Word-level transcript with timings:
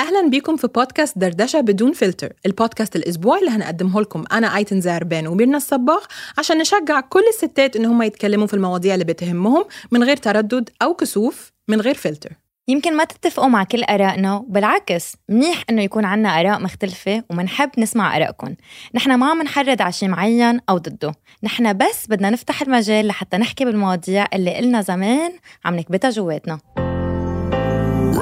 أهلا 0.00 0.28
بيكم 0.28 0.56
في 0.56 0.66
بودكاست 0.66 1.18
دردشة 1.18 1.60
بدون 1.60 1.92
فلتر 1.92 2.32
البودكاست 2.46 2.96
الأسبوعي 2.96 3.40
اللي 3.40 3.50
هنقدمه 3.50 4.00
لكم. 4.00 4.24
أنا 4.32 4.56
أيتن 4.56 4.80
زهربان 4.80 5.26
وميرنا 5.26 5.56
الصباغ 5.56 6.04
عشان 6.38 6.58
نشجع 6.58 7.00
كل 7.00 7.22
الستات 7.34 7.76
إن 7.76 7.84
هم 7.84 8.02
يتكلموا 8.02 8.46
في 8.46 8.54
المواضيع 8.54 8.94
اللي 8.94 9.04
بتهمهم 9.04 9.64
من 9.92 10.02
غير 10.04 10.16
تردد 10.16 10.70
أو 10.82 10.94
كسوف 10.94 11.52
من 11.68 11.80
غير 11.80 11.94
فلتر. 11.94 12.32
يمكن 12.68 12.96
ما 12.96 13.04
تتفقوا 13.04 13.48
مع 13.48 13.64
كل 13.64 13.84
آرائنا 13.84 14.36
وبالعكس 14.36 15.12
منيح 15.28 15.62
إنه 15.70 15.82
يكون 15.82 16.04
عنا 16.04 16.40
آراء 16.40 16.60
مختلفة 16.60 17.22
ومنحب 17.30 17.70
نسمع 17.78 18.16
آرائكم 18.16 18.54
نحن 18.94 19.14
ما 19.14 19.30
عم 19.30 19.42
نحرض 19.42 19.82
على 19.82 19.92
شيء 19.92 20.08
معين 20.08 20.60
أو 20.68 20.78
ضده. 20.78 21.12
نحن 21.42 21.76
بس 21.76 22.06
بدنا 22.08 22.30
نفتح 22.30 22.62
المجال 22.62 23.06
لحتى 23.06 23.36
نحكي 23.36 23.64
بالمواضيع 23.64 24.26
اللي 24.34 24.56
قلنا 24.56 24.82
زمان 24.82 25.32
عم 25.64 25.76
نكبتها 25.76 26.10
جواتنا. 26.10 26.58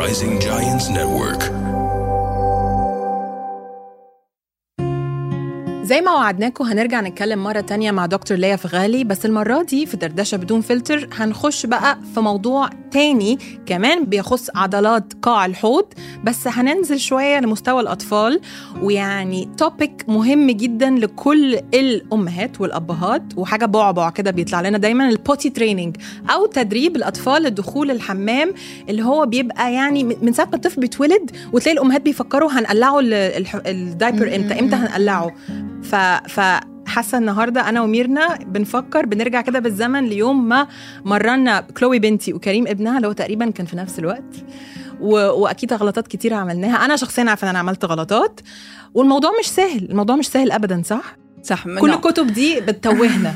Rising 0.02 0.40
Giants 0.40 0.88
Network. 0.88 1.61
زي 5.82 6.00
ما 6.00 6.12
وعدناكم 6.12 6.64
هنرجع 6.64 7.00
نتكلم 7.00 7.42
مرة 7.44 7.60
تانية 7.60 7.90
مع 7.90 8.06
دكتور 8.06 8.36
ليا 8.38 8.56
فغالي 8.56 9.04
بس 9.04 9.26
المرة 9.26 9.62
دي 9.62 9.86
في 9.86 9.96
دردشة 9.96 10.36
بدون 10.36 10.60
فلتر 10.60 11.08
هنخش 11.12 11.66
بقى 11.66 11.98
في 12.14 12.20
موضوع 12.20 12.70
تاني 12.90 13.38
كمان 13.66 14.04
بيخص 14.04 14.48
عضلات 14.54 15.12
قاع 15.22 15.46
الحوض. 15.46 15.84
بس 16.24 16.48
هننزل 16.48 17.00
شوية 17.00 17.40
لمستوى 17.40 17.80
الأطفال 17.80 18.40
ويعني 18.82 19.48
topic 19.58 20.04
مهم 20.08 20.50
جدا 20.50 20.90
لكل 20.90 21.54
الأمهات 21.74 22.60
والأبهات 22.60 23.22
وحاجة 23.36 23.66
بعبع 23.66 24.10
كده 24.10 24.30
بيطلع 24.30 24.60
لنا 24.60 24.78
دايما 24.78 25.08
ال 25.08 25.15
potty 25.15 25.50
training 25.50 25.96
أو 26.30 26.46
تدريب 26.46 26.96
الأطفال 26.96 27.42
لدخول 27.42 27.90
الحمام 27.90 28.54
اللي 28.88 29.02
هو 29.04 29.26
بيبقى 29.26 29.72
يعني 29.74 30.04
من 30.04 30.32
ساعة 30.32 30.46
ما 30.46 30.54
الطفل 30.54 30.80
بيتولد 30.80 31.30
وتلاقي 31.52 31.74
الأمهات 31.76 32.02
بيفكروا 32.02 32.50
هنقلعه 32.52 33.00
الدايبر 33.02 34.36
إمتى 34.36 34.60
إمتى 34.60 34.76
هنقلعه. 34.76 35.30
ف 35.82 35.94
ف 36.28 36.40
حاسة 36.86 37.18
النهارده 37.18 37.68
أنا 37.68 37.82
وميرنا 37.82 38.36
بنفكر 38.36 39.06
بنرجع 39.06 39.40
كده 39.40 39.58
بالزمن 39.58 40.04
ليوم 40.04 40.48
ما 40.48 40.68
مرنا 41.04 41.60
كلوي 41.60 41.98
بنتي 41.98 42.32
وكريم 42.32 42.66
ابنها 42.66 42.96
اللي 42.96 43.08
هو 43.08 43.12
تقريبا 43.12 43.50
كان 43.50 43.66
في 43.66 43.76
نفس 43.76 43.98
الوقت. 43.98 44.44
و... 45.00 45.14
وأكيد 45.14 45.72
غلطات 45.72 46.08
كتيره 46.08 46.36
عملناها. 46.36 46.84
أنا 46.84 46.96
شخصيا 46.96 47.24
عارفة 47.24 47.44
إن 47.44 47.48
أنا 47.48 47.58
عملت 47.58 47.84
غلطات. 47.84 48.40
والموضوع 48.94 49.30
مش 49.40 49.46
سهل 49.46 49.88
الموضوع 49.90 50.16
مش 50.16 50.28
سهل 50.28 50.52
ابدا 50.52 50.82
صح؟ 50.84 51.16
صح. 51.42 51.64
كل 51.64 51.90
الكتب 51.90 52.26
دي 52.26 52.60
بتتوهنا. 52.60 53.34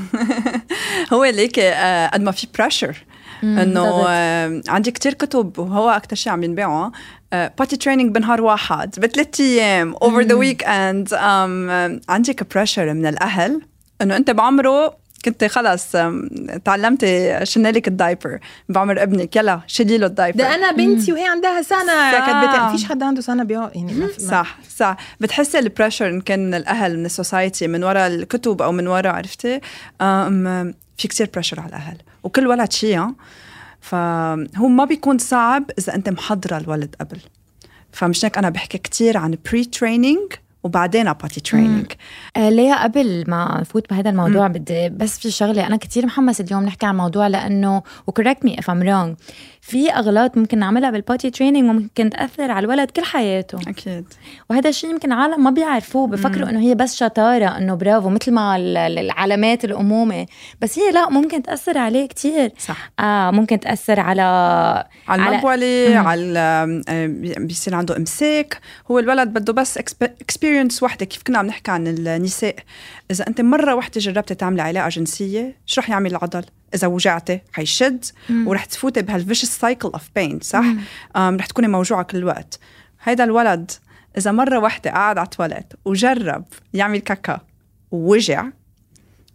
هو 1.13 1.25
ليك 1.25 1.59
آه، 1.59 2.07
قد 2.07 2.21
ما 2.21 2.31
في 2.31 2.47
pressure 2.59 3.05
إنه 3.43 4.05
آه، 4.09 4.63
عندي 4.69 4.91
كتير 4.91 5.15
كتب 5.15 5.59
وهو 5.59 5.91
أكثر 5.91 6.17
شيء 6.17 6.33
عم 6.33 6.43
ينباعوا 6.43 6.91
potty 7.33 7.77
training 7.77 8.15
بنهار 8.15 8.41
واحد 8.43 8.95
بثلاث 9.01 9.41
أيام 9.41 9.95
over 9.95 10.21
the 10.21 10.35
weekend 10.35 11.15
عندك 12.09 12.55
pressure 12.55 12.95
من 12.95 13.07
الأهل 13.07 13.61
إنه 14.03 14.17
أنت 14.17 14.31
بعمره 14.31 15.07
كنت 15.25 15.45
خلص 15.45 15.93
تعلمتي 16.65 17.41
شلنا 17.47 17.69
لك 17.69 17.89
ال 17.89 17.95
diaper. 17.95 18.39
بعمر 18.69 19.03
ابنك 19.03 19.37
يلا 19.37 19.61
شيلي 19.67 19.99
له 19.99 20.07
ال 20.07 20.11
diaper. 20.11 20.39
ده 20.39 20.55
أنا 20.55 20.73
بنتي 20.73 21.13
وهي 21.13 21.27
عندها 21.27 21.63
سنة. 21.63 22.11
كانت 22.11 22.49
بتا... 22.49 22.67
مفيش 22.69 22.85
حد 22.85 23.03
عنده 23.03 23.21
سنة 23.21 23.45
بيقعد 23.45 23.77
يعني 23.77 23.93
ما 23.95 24.07
في- 24.07 24.23
ما- 24.25 24.31
صح 24.31 24.59
صح. 24.77 24.97
بتحسي 25.21 25.59
ال 25.59 25.64
pressure 25.64 26.09
إن 26.09 26.21
كان 26.21 26.47
من 26.47 26.55
الأهل 26.55 26.99
من 26.99 27.05
ال 27.07 27.14
society 27.15 27.69
من 27.69 27.85
وراء 27.85 28.07
الكتب 28.07 28.63
أو 28.63 28.73
من 28.73 28.87
وراء 28.87 29.15
عرفتي؟ 29.15 29.61
في 30.99 31.09
كتير 31.09 31.31
pressure 31.35 31.61
على 31.61 31.69
الأهل 31.69 31.97
وكل 32.23 32.47
ولد 32.47 32.73
شيء؟ 32.73 33.07
فهو 33.81 34.69
ما 34.69 34.85
بيكون 34.85 35.19
صعب 35.19 35.71
إذا 35.79 35.95
أنت 35.95 36.09
محضرة 36.09 36.59
الولد 36.59 36.97
قبل. 37.01 37.19
فمش 37.93 38.25
هيك 38.25 38.39
أنا 38.39 38.51
بحكي 38.51 38.79
كتير 38.79 39.17
عن 39.17 39.39
pre 39.45 39.65
training 39.65 40.33
وبعدين 40.67 41.15
training 41.45 41.93
آه 42.37 42.51
ليا 42.51 42.83
قبل 42.83 43.25
ما 43.29 43.61
نفوت 43.61 43.91
بهذا 43.91 44.11
الموضوع 44.11 44.47
بدي 44.47 44.89
بس 44.89 45.19
في 45.19 45.31
شغلة 45.31 45.67
أنا 45.67 45.77
كتير 45.77 46.07
محمس 46.07 46.41
اليوم 46.41 46.65
نحكي 46.65 46.87
عن 46.87 46.97
موضوع 46.97 47.27
لأنه 47.27 47.83
و 48.07 48.11
correct 48.12 48.45
me 48.45 48.59
if 48.59 48.71
I'm 48.71 48.83
wrong 48.83 49.17
في 49.67 49.91
أغلاط 49.93 50.37
ممكن 50.37 50.59
نعملها 50.59 50.91
بال 50.91 51.02
potty 51.02 51.31
training 51.31 51.65
وممكن 51.71 52.11
تأثر 52.11 52.51
على 52.51 52.65
الولد 52.65 52.91
كل 52.91 53.05
حياته. 53.05 53.59
أكيد. 53.71 54.05
وهذا 54.51 54.69
الشيء 54.69 54.91
يمكن 54.91 55.13
عالم 55.13 55.45
ما 55.45 55.51
بيعرفوه 55.51 56.07
بفكروا 56.07 56.49
إنه 56.51 56.61
هي 56.61 56.75
بس 56.75 56.97
شطارة 56.97 57.45
إنه 57.59 57.75
برافو 57.75 58.09
مثل 58.09 58.33
ما 58.33 58.57
ال- 58.57 58.77
ال- 58.77 58.99
العلامات 58.99 59.65
الأمومة. 59.65 60.27
بس 60.61 60.79
هي 60.79 60.91
لا 60.93 61.11
ممكن 61.11 61.43
تأثر 61.43 61.79
عليه 61.79 62.07
كتير. 62.09 62.53
صح. 62.59 62.91
آه 63.01 63.31
ممكن 63.31 63.61
تأثر 63.61 64.01
على 64.01 64.23
على 65.09 65.23
على- 65.25 65.29
المبولة 65.29 65.99
على 65.99 66.39
آه، 66.89 67.07
بي- 67.07 67.35
بيصير 67.39 67.75
عنده 67.75 67.97
امساك. 67.97 68.61
هو 68.91 68.99
الولد 68.99 69.29
بده 69.29 69.53
بس 69.53 69.79
experience 69.79 70.83
وحدة. 70.83 71.07
كيف 71.07 71.23
كنا 71.23 71.39
عم 71.39 71.47
نحكي 71.47 71.71
عن 71.71 71.87
النساء؟ 71.87 72.57
إذا 73.11 73.27
أنت 73.29 73.41
مرة 73.41 73.75
وحدة 73.75 74.01
جربتي 74.01 74.35
تعملي 74.35 74.63
علاقة 74.63 74.89
جنسية 74.89 75.55
شو 75.67 75.81
رح 75.81 75.91
يعمل 75.91 76.11
العضل؟ 76.11 76.45
إذا 76.75 76.87
وجعتي 76.87 77.41
حيشد 77.53 78.05
ورح 78.31 78.65
تفوتي 78.65 79.03
بهال 79.03 79.19
vicious 79.19 79.59
cycle 79.59 79.89
of 79.89 80.03
pain 80.15 80.41
صح؟ 80.41 80.65
رح 81.17 81.47
تكوني 81.47 81.69
موجوعة 81.69 82.03
كل 82.03 82.19
الوقت 82.19 82.59
هيدا 83.03 83.25
الولد 83.25 83.71
إذا 84.19 84.33
مرة 84.33 84.59
وحدة 84.59 84.91
قعد 84.91 85.19
على 85.19 85.25
التواليت 85.25 85.73
وجرب 85.85 86.45
يعمل 86.75 86.99
كاكا 86.99 87.41
ووجع 87.91 88.47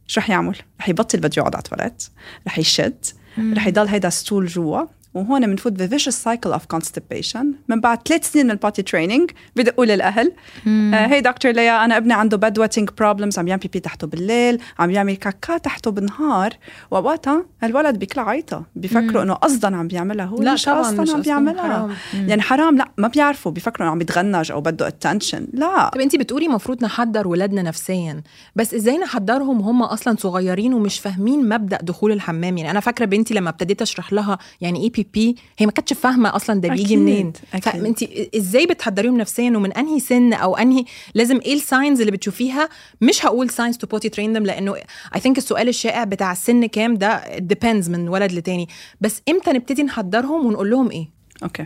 شو 0.07 0.19
رح 0.19 0.29
يعمل؟ 0.29 0.57
رح 0.79 0.89
يبطل 0.89 1.17
بده 1.19 1.31
يقعد 1.37 1.55
على 1.55 1.63
التواليت 1.63 2.03
رح 2.47 2.59
يشد 2.59 3.05
رح 3.53 3.67
يضل 3.67 3.87
هيدا 3.87 4.09
stool 4.09 4.45
جوا. 4.45 4.85
وهون 5.13 5.47
بنفوت 5.47 5.71
ب 5.71 5.78
vicious 5.78 6.23
cycle 6.23 6.51
of 6.51 6.65
constipation 6.65 7.53
من 7.67 7.79
بعد 7.81 8.07
ثلاث 8.07 8.31
سنين 8.31 8.45
من 8.45 8.51
ال 8.51 8.56
potty 8.56 8.81
training 8.81 9.31
بدقوا 9.55 9.85
للأهل 9.85 10.31
آه 10.67 11.05
هي 11.07 11.21
دكتور 11.21 11.51
ليا 11.51 11.85
أنا 11.85 11.97
ابني 11.97 12.13
عنده 12.13 12.37
bed 12.37 12.59
wetting 12.59 12.89
problems 12.97 13.39
عم 13.39 13.47
يعمل 13.47 13.61
بيبي 13.61 13.79
تحته 13.79 14.07
بالليل 14.07 14.59
عم 14.79 14.91
يعمل 14.91 15.15
كاكا 15.15 15.57
تحته 15.57 15.91
بالنهار 15.91 16.53
ووقتها 16.91 17.45
الولد 17.63 17.99
بيكلع 17.99 18.29
عيطة 18.29 18.63
بيفكروا 18.75 19.23
إنه 19.23 19.33
قصدا 19.33 19.75
عم 19.75 19.87
بيعملها 19.87 20.25
هو 20.25 20.41
لا 20.41 20.53
مش 20.53 20.69
قصدا 20.69 21.13
عم 21.13 21.21
بيعملها. 21.21 21.61
حرام. 21.63 21.95
يعني 22.29 22.41
حرام 22.41 22.77
لا 22.77 22.87
ما 22.97 23.07
بيعرفوا 23.07 23.51
بيفكروا 23.51 23.87
إنه 23.87 23.91
عم 23.91 24.01
يتغنج 24.01 24.51
أو 24.51 24.61
بده 24.61 24.87
attention 24.87 25.47
لا. 25.53 25.89
طب 25.93 25.99
انت 26.01 26.15
بتقولي 26.15 26.45
المفروض 26.45 26.83
نحضر 26.83 27.27
ولادنا 27.27 27.61
نفسيا 27.61 28.21
بس 28.55 28.73
إزاي 28.73 28.97
نحضرهم 28.97 29.61
وهم 29.61 29.83
أصلا 29.83 30.15
صغيرين 30.19 30.73
ومش 30.73 30.99
فاهمين 30.99 31.49
مبدأ 31.49 31.77
دخول 31.81 32.11
الحمام؟ 32.11 32.57
يعني 32.57 32.71
أنا 32.71 32.79
فاكرة 32.79 33.05
بنتي 33.05 33.33
لما 33.33 33.49
ابتديت 33.49 33.81
أشرح 33.81 34.13
لها 34.13 34.37
يعني 34.61 34.83
إيه 34.83 34.91
بي 35.03 35.09
بي 35.13 35.35
هي 35.57 35.65
ما 35.65 35.71
كانتش 35.71 35.93
فاهمة 35.93 36.35
أصلا 36.35 36.61
ده 36.61 36.69
بيجي 36.69 36.97
منين. 36.97 37.33
فانت 37.61 38.03
إزاي 38.35 38.65
بتحضريهم 38.65 39.17
نفسيا 39.17 39.49
ومن 39.49 39.71
أنهي 39.71 39.99
سن 39.99 40.33
أو 40.33 40.57
أنهي 40.57 40.85
لازم 41.15 41.39
إيه 41.45 41.53
ال 41.53 41.61
signs 41.61 41.99
اللي 41.99 42.11
بتشوفيها؟ 42.11 42.69
مش 43.01 43.25
هقول 43.25 43.49
signs 43.49 43.77
to 43.77 43.87
potty 43.87 44.09
train 44.09 44.37
them 44.37 44.41
لأنه 44.41 44.75
I 45.15 45.19
think 45.19 45.37
السؤال 45.37 45.67
الشائع 45.69 46.03
بتاع 46.03 46.31
السن 46.31 46.65
كام 46.65 46.95
ده 46.95 47.37
depends 47.37 47.89
من 47.89 48.09
ولد 48.09 48.31
لتاني. 48.31 48.67
بس 49.01 49.21
إمتى 49.29 49.51
نبتدي 49.51 49.83
نحضرهم 49.83 50.45
ونقول 50.45 50.69
لهم 50.69 50.91
إيه؟ 50.91 51.07
okay. 51.43 51.65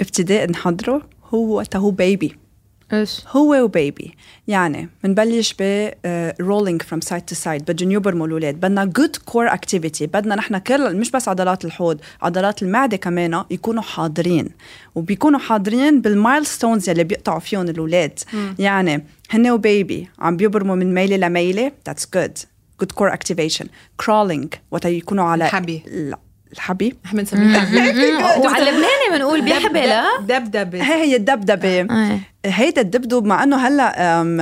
ابتداء 0.00 0.50
نحضره 0.50 1.08
هو 1.34 1.64
هو 1.74 1.90
baby 1.90 2.36
إيش؟ 2.92 3.22
هو 3.28 3.64
و 3.64 3.72
baby. 3.72 4.14
يعني 4.48 4.88
بنبلش 5.04 5.54
ب 5.58 5.90
rolling 6.40 6.82
from 6.82 7.00
side 7.00 7.22
to 7.22 7.34
side 7.34 7.62
بدهم 7.70 7.90
يبرموا 7.90 8.26
الأولاد. 8.26 8.54
بدنا 8.54 8.84
good 8.84 9.16
core 9.16 9.46
activity 9.46 10.06
بدنا 10.06 10.34
نحن 10.34 10.58
كل 10.58 10.96
مش 10.96 11.10
بس 11.10 11.28
عضلات 11.28 11.64
الحوض 11.64 12.00
عضلات 12.22 12.62
المعدة 12.62 12.96
كمان 12.96 13.44
يكونوا 13.50 13.82
حاضرين. 13.82 14.48
وبيكونوا 14.94 15.38
حاضرين 15.38 16.00
بال 16.00 16.15
milestones 16.15 16.88
يلي 16.88 17.04
بيقطعوا 17.04 17.40
فيهم 17.40 17.68
الأولاد. 17.68 18.18
يعني 18.58 19.04
هن 19.30 19.50
و 19.50 19.62
baby 19.62 20.08
عم 20.18 20.36
بيبرموا 20.36 20.76
من 20.76 20.94
ميلة 20.94 21.16
لميلة. 21.16 21.72
that's 21.86 22.08
good 22.14 22.38
good 22.80 22.92
core 22.92 23.12
activation 23.12 23.66
crawling 23.96 24.54
وقت 24.70 24.84
يكونوا 24.84 25.24
على 25.24 25.44
الحبي. 25.44 25.82
الحبي 26.52 26.96
إحنا 27.04 27.20
بنسميها 27.20 27.58
وعلى 28.44 28.58
اللبناني 28.70 29.06
بنقول 29.18 29.42
بيحبي 29.42 29.80
لا؟ 29.80 30.04
دبدبة. 30.20 30.82
هي 30.82 31.02
هي 31.04 31.16
الدبدبة. 31.16 31.80
آه. 31.80 32.18
هيدا 32.46 32.80
الدبدب 32.82 33.24
مع 33.24 33.42
إنه 33.42 33.56
هلأ 33.56 34.20
أم 34.20 34.40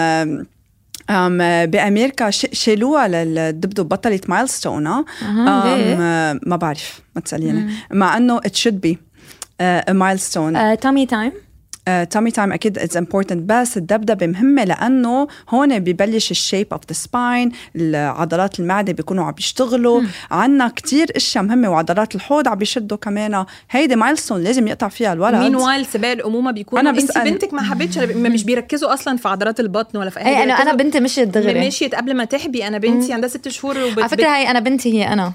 أم 1.11 1.39
بامريكا 1.67 2.31
ش- 2.31 2.47
شالوها 2.53 3.09
للدبدب 3.09 3.89
بطلت 3.89 4.31
ليه؟ 5.67 5.95
أم، 6.33 6.41
ما 6.47 6.57
بعرف 6.57 7.01
ما 7.17 7.21
تسأليني. 7.21 7.73
مع 7.93 8.17
إنه 8.17 8.41
it 8.41 8.53
should 8.63 8.89
be 8.91 8.95
milestone 9.91 10.57
آه، 10.57 10.75
tummy 10.75 11.07
time 11.07 11.33
tummy 12.11 12.31
time 12.31 12.53
أكيد 12.53 12.79
it's 12.79 12.97
important 12.97 13.51
بس 13.51 13.77
الدبدبة 13.77 14.27
مهمة 14.27 14.65
لأنه 14.65 15.29
هون 15.49 15.79
ببلش 15.79 16.31
ال 16.31 16.37
shape 16.37 16.67
of 16.73 16.81
the 16.89 16.93
spine 16.93 17.53
عضلات 17.95 18.61
المعدة 18.61 18.93
بيكونوا 18.93 19.25
عم 19.25 19.33
بيشتغلوا. 19.33 20.03
عنا 20.31 20.69
كتير 20.69 21.07
أشياء 21.17 21.45
مهمة 21.45 21.71
وعضلات 21.71 22.15
الحوض 22.15 22.49
عم 22.49 22.55
بيشدوا 22.55 22.97
كمان. 22.97 23.45
هيدي 23.71 23.97
milestone 23.97 24.43
لازم 24.43 24.69
يقطع 24.69 24.89
فيها 24.89 25.13
الولد. 25.13 25.35
مين 25.35 25.57
وايل 25.57 25.87
سباق 25.87 26.13
الأمومة 26.13 26.51
بيكونوا 26.51 26.81
أنا 26.81 26.91
انت 26.91 27.11
بسأل. 27.11 27.31
بنتك 27.31 27.55
ما 27.55 27.63
حبيتش 27.63 27.99
أنا 27.99 28.29
مش 28.29 28.45
بيركزوا 28.45 28.95
أصلا 28.95 29.17
في 29.17 29.29
عضلات 29.29 29.61
البطن 29.61 29.99
ولا 29.99 30.11
في 30.11 30.19
أي 30.21 30.43
أنا 30.43 30.55
أنا 30.55 30.73
بنتي 30.75 31.01
مشيت 31.01 31.29
دغري. 31.29 31.67
مشيت 31.67 31.95
قبل 31.95 32.15
ما 32.15 32.25
تحبي. 32.25 32.67
أنا 32.67 32.79
بنتي 32.79 33.13
عندها 33.13 33.29
ست 33.29 33.49
شهور 33.49 33.79
وبت... 33.79 33.99
على 33.99 34.09
فكرة 34.09 34.29
هي 34.29 34.51
أنا 34.51 34.61
بنتي 34.61 34.95
هي 34.95 35.13
أنا. 35.13 35.33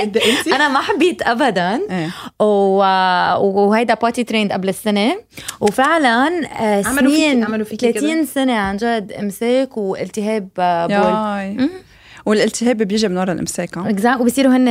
انت 0.00 0.48
أنا 0.56 0.68
ما 0.68 0.80
حبيت 0.80 1.22
ابدا. 1.22 1.80
و... 2.40 2.76
وهيدا 3.38 3.94
potty 3.94 4.24
trained 4.24 4.52
قبل 4.52 4.68
السنة. 4.68 5.16
وفعلا 5.60 6.46
آه، 6.60 6.82
سنين 6.82 7.44
عملوا 7.44 7.64
فيكي 7.64 7.92
30 7.92 8.24
سنة 8.26 8.52
عن 8.52 8.76
جد 8.76 9.12
امساك 9.20 9.76
والتهاب 9.76 10.48
آه، 10.58 10.86
بول. 11.56 11.68
والالتهاب 12.26 12.76
بيجي 12.76 13.08
من 13.08 13.18
ورا 13.18 13.32
الامساك 13.32 13.78
exact 13.78 14.20
وبصيروا 14.20 14.56
هن 14.56 14.64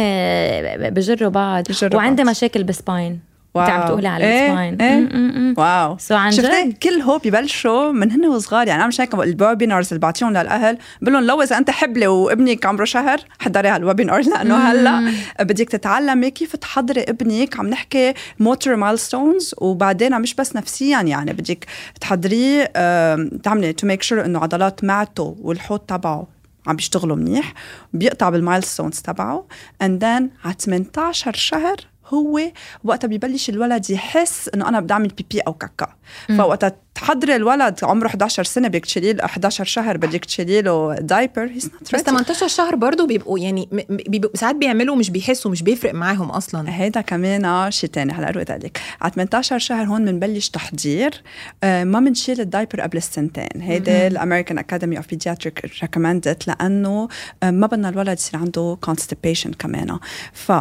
بجروا 0.94 1.30
بعض. 1.30 1.64
وعندي. 1.94 2.24
مشاكل 2.24 2.64
بال 2.64 2.80
spine 2.80 3.20
wow. 3.54 3.66
انت 3.66 3.72
عم 3.74 3.88
تقولي 3.88 4.08
على 4.08 4.24
إيه، 4.26 4.48
ال 4.48 4.56
spine. 4.56 5.04
م- 5.04 5.18
م- 5.18 5.52
م. 5.52 5.54
wow. 5.58 5.98
so 5.98 6.16
عن 6.16 6.30
جد؟ 6.30 6.74
كل 6.84 7.02
هو 7.02 7.18
ببلشوا 7.18 7.92
من 7.92 8.12
هن 8.12 8.26
وصغار. 8.26 8.68
يعني 8.68 8.80
أنا 8.80 8.88
مش 8.88 9.02
هيك 9.02 9.14
ال 9.14 9.22
webinars 9.22 9.88
اللي 9.88 10.00
بعطيهم 10.00 10.30
للأهل 10.32 10.78
بقول 11.02 11.14
لهم 11.14 11.24
لو 11.24 11.42
إذا 11.42 11.58
أنت 11.58 11.70
حبلة 11.72 12.08
وابنك 12.08 12.66
عمره 12.66 12.86
شهر 12.86 13.20
حضري 13.40 13.70
على 13.70 13.82
ال 13.82 13.87
webinar 13.87 14.22
لأنه 14.22 14.56
هلأ 14.58 15.12
بدك 15.40 15.70
تتعلمي 15.70 16.32
كيف 16.32 16.56
تحضري 16.56 17.02
ابنك. 17.02 17.60
عم 17.60 17.68
نحكي 17.70 18.14
motor 18.40 18.76
milestones 18.76 19.56
وبعدين 19.58 20.22
مش 20.22 20.34
بس 20.36 20.56
نفسيا 20.56 21.02
يعني 21.02 21.34
بدك 21.34 21.66
تحضريه 22.02 22.64
تعملي 23.44 23.74
to 23.74 23.88
make 23.88 24.04
sure 24.04 24.26
إنه 24.26 24.40
عضلات 24.40 24.84
معدته 24.84 25.36
والحوض 25.42 25.80
تبعه 25.80 26.28
عم 26.68 26.76
بيشتغلوا 26.76 27.16
منيح 27.16 27.54
بيقطع 27.94 28.30
بال 28.30 28.41
milestones 28.41 29.00
تبعه. 29.00 29.46
and 29.82 30.04
then 30.06 30.30
على 30.46 30.56
18 30.60 31.34
شهر 31.34 31.76
هو 32.14 32.42
وقتها 32.84 33.08
ببلش 33.08 33.50
الولد 33.50 33.90
يحس 33.90 34.50
إنه 34.54 34.70
أنا 34.70 34.80
بدي 34.80 34.94
أعمل 34.94 35.08
بيبي 35.08 35.40
أو 35.40 35.54
كاكا. 35.54 35.88
فوقتها 36.38 36.76
تحضري 36.96 37.36
الولد 37.36 37.80
عمره 37.84 38.08
11 38.08 38.44
سنة 38.44 38.68
بدك 38.68 38.86
تشيلي 38.86 39.14
له 39.14 39.26
11 39.26 39.64
شهر 39.64 39.98
بدك 39.98 40.26
تشيلي 40.26 40.62
له 40.62 40.96
diaper 40.96 41.46
he's 41.46 41.66
not 41.66 41.96
بس 41.96 42.02
18 42.02 42.48
شهر 42.48 42.76
برضو 42.76 43.08
بيبقوا 43.08 43.40
يعني 43.40 43.70
بيبقوا 43.90 44.38
ساعات 44.38 44.56
بيعملوا 44.56 44.96
مش 44.96 45.10
بيحسوا 45.10 45.52
مش 45.52 45.64
بيفرق 45.64 45.94
معاهم 45.94 46.30
أصلا. 46.30 46.82
هيدا 46.82 47.02
كمان 47.02 47.72
شيء 47.72 47.90
تاني 47.90 48.14
هلا 48.14 48.32
روي 48.32 48.44
لك 48.44 48.82
على 49.02 49.12
18 49.14 49.60
شهر 49.60 49.86
هون 49.86 50.06
بنبلش 50.06 50.50
تحضير 50.50 51.24
آه، 51.64 51.84
ما 51.84 52.00
بنشيل 52.00 52.42
ال 52.42 52.47
diaper 52.47 52.82
قبل 52.82 52.98
السنتين. 52.98 53.62
هيدا 53.62 54.08
ال 54.08 54.13
American 54.13 54.58
Academy 54.58 54.98
of 54.98 55.08
Pediatrics 55.08 55.72
recommend 55.82 56.36
it 56.36 56.48
لأنه 56.48 57.08
آه، 57.44 57.52
ما 57.52 57.68
بدنا 57.68 57.90
الولد 57.90 58.18
يصير 58.18 58.40
عنده 58.40 58.78
constipation 58.88 59.50
كمان. 59.60 60.00
ف 60.34 60.52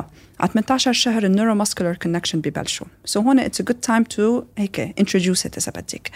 على 0.41 0.51
18 0.53 0.93
شهر 0.93 1.25
ال 1.25 1.55
neuromuscular 1.55 1.95
connection 1.95 2.41
ببلشوا. 2.41 2.87
so 3.05 3.21
هون 3.21 3.39
it's 3.41 3.61
a 3.61 3.65
good 3.65 3.81
time 3.81 4.03
to 4.03 4.45
هيك 4.59 4.81
introduce 4.81 5.47
it 5.47 5.59
إذا 5.59 5.73
بدك. 5.73 6.11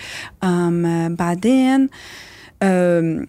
بعدين 1.19 1.89
أم، 2.63 3.27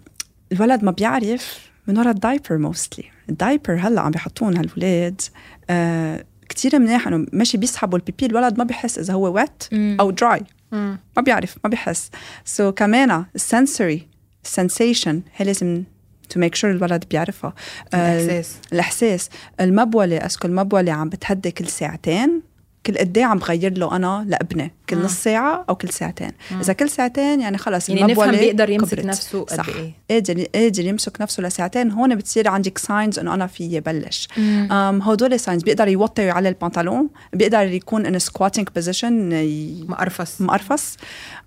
الولد 0.52 0.84
ما 0.84 0.92
بيعرف 0.92 1.70
من 1.88 1.98
ورا 1.98 2.12
ال 2.12 2.19
diaper 2.19 2.58
mostly 2.58 3.06
ال 3.30 3.37
diaper 3.37 3.76
هلا 3.76 4.02
عم 4.02 4.12
بيحطون 4.12 4.58
هالولاد. 4.58 5.22
آه 5.70 6.26
كتير 6.50 6.80
منيح 6.80 7.08
إنه 7.08 7.26
ماشي 7.34 7.58
بيسحبوا 7.58 7.98
البيبي 7.98 8.26
الولد 8.26 8.58
ما 8.58 8.64
بيحس 8.64 9.00
إذا 9.00 9.14
هو 9.14 9.32
wet 9.36 9.64
أو 9.74 10.12
dry. 10.12 10.42
ما 10.72 11.22
بيعرف 11.26 11.56
ما 11.64 11.70
بيحس 11.70 12.10
سو 12.46 12.72
so, 12.72 12.74
كمان 12.74 13.26
ال 13.36 13.45
sensory 13.45 14.08
sensation 14.56 15.16
هي 15.36 15.46
لازم 15.46 15.84
to 16.34 16.38
make 16.42 16.56
sure 16.56 16.66
الولد 16.66 17.06
بيعرفها. 17.12 17.54
آه، 17.94 17.98
الإحساس. 18.20 18.58
الإحساس. 18.74 19.30
المبولة 19.60 20.18
أسكو 20.18 20.48
المبولة 20.48 20.92
عم 20.92 21.10
بتهدي 21.10 21.52
كل 21.52 21.68
ساعتين. 21.68 22.55
كل 22.86 22.98
قد 22.98 23.18
إيه 23.18 23.26
عم 23.26 23.38
بغير 23.38 23.78
له 23.78 23.96
أنا 23.96 24.26
لابنه 24.28 24.70
كل 24.90 24.98
نص 24.98 25.14
ساعة 25.14 25.66
أو 25.70 25.76
كل 25.76 25.90
ساعتين. 25.90 26.32
إذا 26.62 26.74
كل 26.74 26.90
ساعتين 26.90 27.42
يعني 27.42 27.58
خلص 27.58 27.90
يعني 27.90 28.14
نفهم 28.14 28.32
بيقدر 28.32 28.70
يمسك 28.70 28.94
كبرت. 28.94 29.06
نفسه 29.06 29.42
قد 29.44 29.58
صح. 29.58 29.68
إيه. 29.68 29.92
قادر 30.12 30.46
قادر 30.56 30.86
يمسك 30.86 31.22
نفسه 31.22 31.44
لساعتين 31.44 31.92
هون 31.92 32.16
بتصير 32.16 32.48
عندك 32.48 32.78
signs 32.78 33.20
إنه 33.20 33.34
أنا 33.34 33.48
في 33.48 33.80
بلش. 33.80 34.28
هدول 34.72 35.40
signs 35.40 35.64
بيقدر 35.64 35.88
يوطي 35.88 36.30
على 36.30 36.50
البنطلون 36.50 37.10
بيقدر 37.34 37.62
يكون 37.62 38.06
in 38.06 38.20
squatting 38.20 38.68
position 38.76 39.30
مقرفص. 39.90 40.42
مقرفص. 40.42 40.98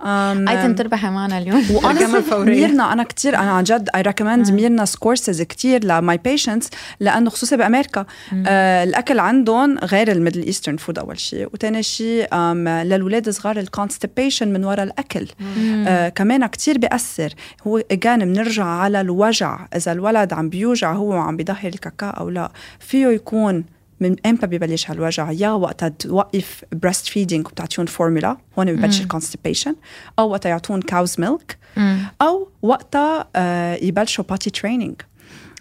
ايتم 0.06 0.74
تربحي 0.74 1.10
معنا 1.10 1.38
اليوم. 1.38 1.62
فورية. 2.30 2.60
ميرنا 2.60 2.92
أنا 2.92 3.02
كتير 3.02 3.36
أنا 3.36 3.50
عن 3.50 3.64
جد 3.64 3.88
I 3.94 4.02
recommend 4.02 4.50
ميرنا 4.50 4.84
كورسز 4.98 5.42
كتير 5.42 5.84
ل 5.84 5.95
my 5.95 6.18
patients 6.18 6.70
لأنه 7.00 7.30
خصوصا 7.30 7.56
بأمريكا. 7.56 8.06
آه 8.46 8.84
الأكل 8.84 9.18
عندهم 9.18 9.78
غير 9.78 10.12
ال 10.12 10.16
Middle 10.16 10.42
Eastern 10.42 10.76
food 10.76 10.98
أول 10.98 11.20
شيء 11.20 11.27
وثاني 11.34 11.82
شيء 11.82 12.34
للولاد 12.64 13.28
الصغار 13.28 13.58
ال 13.58 13.65
constipation 13.65 14.52
من 14.52 14.64
وراء 14.64 14.82
الأكل. 14.82 15.28
آه 15.86 16.08
كمان 16.08 16.46
كتير 16.46 16.78
بيأثر. 16.78 17.32
هو 17.66 17.78
again 17.78 18.32
بنرجع 18.32 18.64
على 18.64 19.00
الوجع. 19.00 19.66
إذا 19.76 19.92
الولد 19.92 20.32
عم 20.32 20.48
بيوجع 20.48 20.92
هو 20.92 21.08
وعم 21.08 21.36
بيضهر 21.36 21.66
الكاكا 21.68 22.06
أو 22.06 22.28
لا 22.28 22.52
فيه 22.80 23.06
يكون 23.06 23.64
من 24.00 24.16
إمتى 24.26 24.46
ببلش 24.46 24.90
هالوجع؟ 24.90 25.30
يا 25.30 25.50
وقتها 25.50 25.88
توقف 25.88 26.64
breastfeeding 26.72 27.46
وبتعطيهم 27.46 27.86
فورمولا 27.86 28.36
هون 28.58 28.72
ببلش 28.72 29.00
ال 29.00 29.06
constipation 29.06 29.74
أو 30.18 30.30
وقتها 30.30 30.50
يعطون 30.50 30.82
cow's 30.82 31.20
milk 31.20 31.58
أو 32.22 32.48
وقتها 32.62 33.28
آه، 33.36 33.74
يبلشوا 33.74 34.24
potty 34.24 34.50
training 34.50 34.94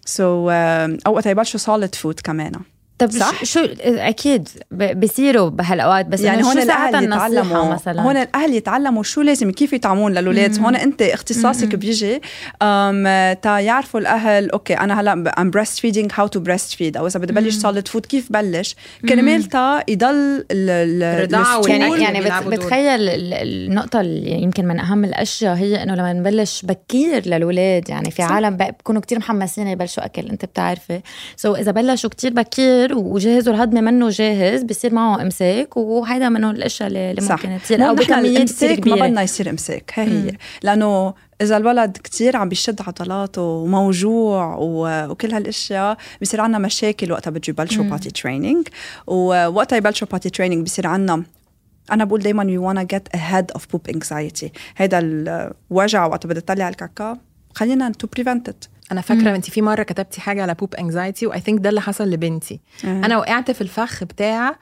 so 0.06 0.50
أو 0.50 1.14
وقتها 1.14 1.30
يبلشوا 1.30 1.60
solid 1.60 1.96
food 1.96 2.20
كمان. 2.20 2.52
طب 3.00 3.12
صح؟ 3.12 3.44
شو 3.44 3.60
أكيد 3.82 4.50
بصيروا 4.72 5.50
بهالأوقات 5.50 6.06
بس 6.06 6.22
يعني 6.22 6.44
هون 6.44 6.58
الأهل 6.60 7.04
يتعلموا. 7.04 7.74
مثلا؟ 7.74 8.02
هون 8.02 8.18
الأهل 8.18 8.54
يتعلموا 8.54 9.04
شو 9.04 9.22
لازم 9.22 9.52
كيف 9.52 9.74
يطعمون 9.74 10.12
للأولاد. 10.14 10.60
هون 10.60 10.76
أنت 10.76 11.02
اختصاصك 11.02 11.76
بيجي 11.76 12.22
أم 12.62 13.04
تا 13.42 13.60
يعرفوا 13.60 14.00
الأهل 14.00 14.52
okay 14.52 14.74
أنا 14.74 15.02
هلأ 15.02 15.14
am 15.42 15.52
breastfeeding 15.52 16.12
how 16.16 16.28
to 16.28 16.40
breastfeed 16.40 16.98
أو 16.98 17.08
إذا 17.08 17.20
بدي 17.20 17.34
بلش 17.34 17.56
solid 17.56 17.88
food 17.88 18.06
كيف 18.06 18.32
بلش؟ 18.32 18.76
كرمال 19.10 19.44
تا 19.44 19.84
يضل 19.88 20.06
ال- 20.16 20.46
ال- 20.52 21.04
الرضاعة 21.04 21.60
ال 21.60 21.62
stool- 21.62 21.72
يعني 22.02 22.20
يعني. 22.20 22.50
بتخيل 22.50 23.10
ال- 23.10 23.34
النقطة 23.34 24.02
اللي 24.02 24.32
يمكن 24.42 24.66
من 24.66 24.80
أهم 24.80 25.04
الأشياء 25.06 25.56
هي 25.56 25.84
إنه 25.84 25.96
لما 25.96 26.14
نبلش 26.14 26.62
بكير 26.66 27.28
للولاد 27.28 27.90
يعني 27.90 28.12
في 28.12 28.22
صح. 28.22 28.32
عالم 28.32 28.58
بيكونوا 28.58 29.02
كتير 29.02 29.18
محمسين 29.20 29.68
يبلشوا 29.68 30.06
أكل 30.06 30.28
أنت 30.30 30.46
بتعرفي. 30.46 31.00
so 31.36 31.54
so 31.56 31.60
إذا 31.60 31.72
بلشوا 31.72 32.10
كتير 32.10 32.34
بكير 32.34 32.87
وجهزوا 32.94 33.54
الهضمة 33.54 33.82
منه 33.82 34.10
جاهز 34.10 34.64
بصير 34.64 34.94
معه 34.94 35.22
إمساك 35.22 35.78
وهيدا 35.78 36.30
منه 36.30 36.52
الأشياء 36.52 36.90
اللي 36.90 37.22
صح. 37.22 37.32
ممكن 37.32 37.60
تصير 37.64 37.80
نحن 37.80 37.96
بكميات 37.96 38.50
كتير 38.50 38.70
الامساك 38.70 38.88
ما 38.88 38.96
بدنا 38.96 39.22
يصير 39.22 39.50
إمساك 39.50 39.92
هي 39.94 40.08
هي. 40.08 40.38
لأنه 40.64 41.14
إذا 41.42 41.58
الولد 41.58 41.98
كتير 42.04 42.38
عم 42.38 42.50
بيشد 42.50 42.82
عضلاته 42.82 43.42
وموجوع 43.42 44.56
وكل 44.60 45.32
هالأشياء 45.32 45.98
بصير 46.22 46.42
عنا 46.42 46.58
مشاكل 46.58 47.12
وقتها 47.12 47.32
بده 47.32 47.42
يبلشوا 47.48 47.84
potty 47.84 48.12
training 48.12 48.68
ووقتها 49.08 49.78
يبلشوا 49.78 50.08
potty 50.12 50.30
training 50.30 50.66
بصير 50.66 50.88
عنا 50.88 51.24
أنا 51.92 52.06
بقول 52.06 52.22
دائما 52.22 52.44
we 52.44 52.60
wanna 52.60 52.86
get 52.96 53.20
ahead 53.20 53.58
of 53.58 53.62
poop 53.62 53.92
anxiety. 53.96 54.50
هيدا 54.78 55.00
الوجع 55.72 56.06
وقتها 56.06 56.30
بدها 56.30 56.42
تطلع 56.42 56.70
الكاكا 56.70 57.18
خلينا 57.56 57.92
to 58.04 58.20
prevent 58.20 58.52
it. 58.52 58.68
أنا 58.92 59.02
فاكرة 59.02 59.36
انت 59.36 59.50
في 59.50 59.62
مرة 59.62 59.84
كتبتي 59.84 60.22
حاجة 60.22 60.42
على 60.42 60.54
poop 60.54 60.76
anxiety 60.76 61.28
و 61.28 61.40
I 61.40 61.43
think 61.43 61.60
ده 61.60 61.70
اللي 61.70 61.82
حصل 61.82 62.10
لبنتي 62.10 62.60
آه. 62.86 62.88
أنا 62.88 63.18
وقعت 63.18 63.52
في 63.52 63.62
الفخ 63.62 64.04
بتاع 64.04 64.56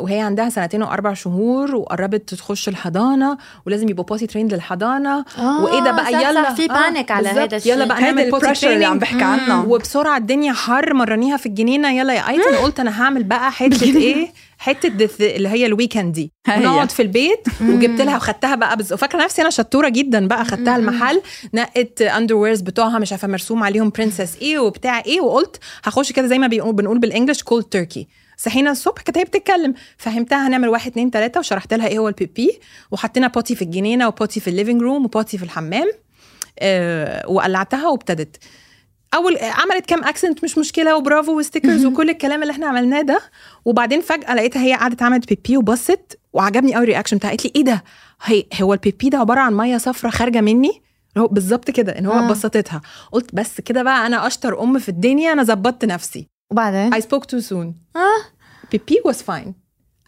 وهي 0.00 0.20
عندها 0.20 0.48
سنتين 0.48 0.82
وأربع 0.82 1.14
شهور 1.14 1.76
وقربت 1.76 2.34
تخش 2.34 2.68
الحضانة 2.68 3.38
ولازم 3.66 3.88
يبقوا 3.88 4.04
potty 4.04 4.26
trained 4.26 4.54
للحضانة. 4.54 5.24
آه، 5.38 5.64
وإيه 5.64 5.80
ده 5.80 5.90
بقى؟ 5.90 6.12
يلا. 6.12 6.54
في 6.54 6.68
panic 6.68 7.10
على 7.10 7.22
بالظبط. 7.28 7.38
هيدا 7.38 7.56
الشيء. 7.56 7.72
يلا 7.72 7.84
بقى 7.84 8.00
نعمل 8.00 8.30
potty 8.30 8.36
ال 8.44 8.47
pressure 8.47 8.72
اللي 8.72 8.84
عم 8.84 8.98
بحكي 8.98 9.24
عنه. 9.24 9.64
وبسرعة 9.68 10.16
الدنيا 10.16 10.52
حر 10.52 10.94
مرنيها 10.94 11.36
في 11.36 11.46
الجنينة. 11.46 11.92
يلا 11.92 12.14
يا 12.14 12.28
آيتن 12.28 12.56
قلت 12.56 12.80
أنا 12.80 13.02
هعمل 13.02 13.24
بقى 13.24 13.52
حتة 13.52 13.84
إيه؟ 13.96 14.28
حتة 14.58 14.88
دث- 14.88 15.20
اللي 15.20 15.48
هي 15.48 15.66
ال 15.66 15.72
weekend 15.72 16.12
دي. 16.12 16.32
هي. 16.46 16.58
ونقعد 16.60 16.90
في 16.90 17.02
البيت 17.02 17.40
وجبت 17.62 18.00
لها 18.00 18.16
وخدتها 18.16 18.54
بقى 18.54 18.76
بز... 18.76 18.92
فاكره 18.94 19.24
نفسي 19.24 19.42
أنا 19.42 19.50
شطورة 19.50 19.88
جدا 19.88 20.28
بقى 20.28 20.44
خدتها 20.44 20.76
المحل 20.76 21.20
نقت 21.54 22.02
underwears 22.02 22.60
بتوعها 22.60 22.98
مش 22.98 23.12
عارفة 23.12 23.28
مرسوم 23.28 23.62
عليهم 23.62 23.90
princess 23.90 24.36
إيه 24.42 24.58
وبتاع 24.58 25.00
إيه 25.06 25.20
وقلت 25.20 25.56
هخش 25.84 26.12
كده 26.12 26.26
زي 26.26 26.38
ما 26.38 26.46
بنقول 26.46 26.98
بال 26.98 27.08
English 27.08 27.42
cold 27.42 27.64
turkey 27.64 28.08
صحينا 28.36 28.70
الصبح 28.70 29.02
كانت 29.02 29.18
هي 29.18 29.24
بتتكلم. 29.24 29.74
فهمتها 29.96 30.48
هنعمل 30.48 30.68
واحد 30.68 30.90
اتنين 30.90 31.10
تلاتة 31.10 31.40
وشرحت 31.40 31.74
لها 31.74 31.86
إيه 31.88 31.98
هو 31.98 32.08
البيبي 32.08 32.60
وحطينا 32.90 33.26
potty 33.28 33.54
في 33.54 33.62
الجنينة 33.62 34.08
و 34.08 34.13
potty 34.13 34.40
في 34.40 34.48
ال 34.50 34.55
living 34.55 34.82
room 34.82 35.04
و 35.04 35.10
potty 35.10 35.38
في 35.38 35.44
الحمام 35.44 35.90
آه 36.58 37.30
وقلعتها 37.30 37.88
وابتدت. 37.88 38.36
أول 39.14 39.38
عملت 39.42 39.86
كام 39.86 40.04
accident 40.04 40.44
مش 40.44 40.58
مشكلة 40.58 40.96
وبرافو 40.96 41.38
و 41.38 41.43
stickers 41.43 41.84
وكل 41.84 42.10
الكلام 42.10 42.42
اللي 42.42 42.52
إحنا 42.52 42.66
عملناه 42.66 43.02
ده. 43.02 43.20
وبعدين 43.64 44.00
فجأة 44.00 44.34
لقيتها 44.34 44.62
هي 44.62 44.72
قعدت 44.74 45.02
عملت 45.02 45.28
بيبي 45.28 45.56
وبصت 45.56 46.18
وعجبني 46.32 46.74
قوي 46.74 46.82
ال 46.84 46.88
reaction 46.88 47.16
بتاعها. 47.16 47.30
قالت 47.30 47.44
لي 47.44 47.52
إيه 47.56 47.64
ده؟ 47.64 47.84
هي 48.22 48.44
هو 48.62 48.74
البيبي 48.74 49.08
ده 49.08 49.18
عبارة 49.18 49.40
عن 49.40 49.54
مية 49.56 49.76
صفرة 49.78 50.10
خارجة 50.10 50.40
مني؟ 50.40 50.82
هو 51.18 51.26
بالظبط 51.26 51.70
كده 51.70 51.98
إن 51.98 52.06
هو 52.06 52.12
آه. 52.18 52.28
بسطتها 52.28 52.80
قلت 53.12 53.34
بس 53.34 53.60
كده 53.60 53.82
بقى 53.82 54.06
أنا 54.06 54.26
أشطر 54.26 54.62
أم 54.62 54.78
في 54.78 54.88
الدنيا 54.88 55.32
أنا 55.32 55.42
ظبطت 55.42 55.84
نفسي. 55.84 56.28
وبعدين؟ 56.54 56.94
I 56.94 56.98
spoke 56.98 57.24
too 57.24 57.40
soon. 57.50 57.72
آه. 57.96 58.22
بيبي 58.72 59.00
was 59.08 59.16
fine. 59.16 59.48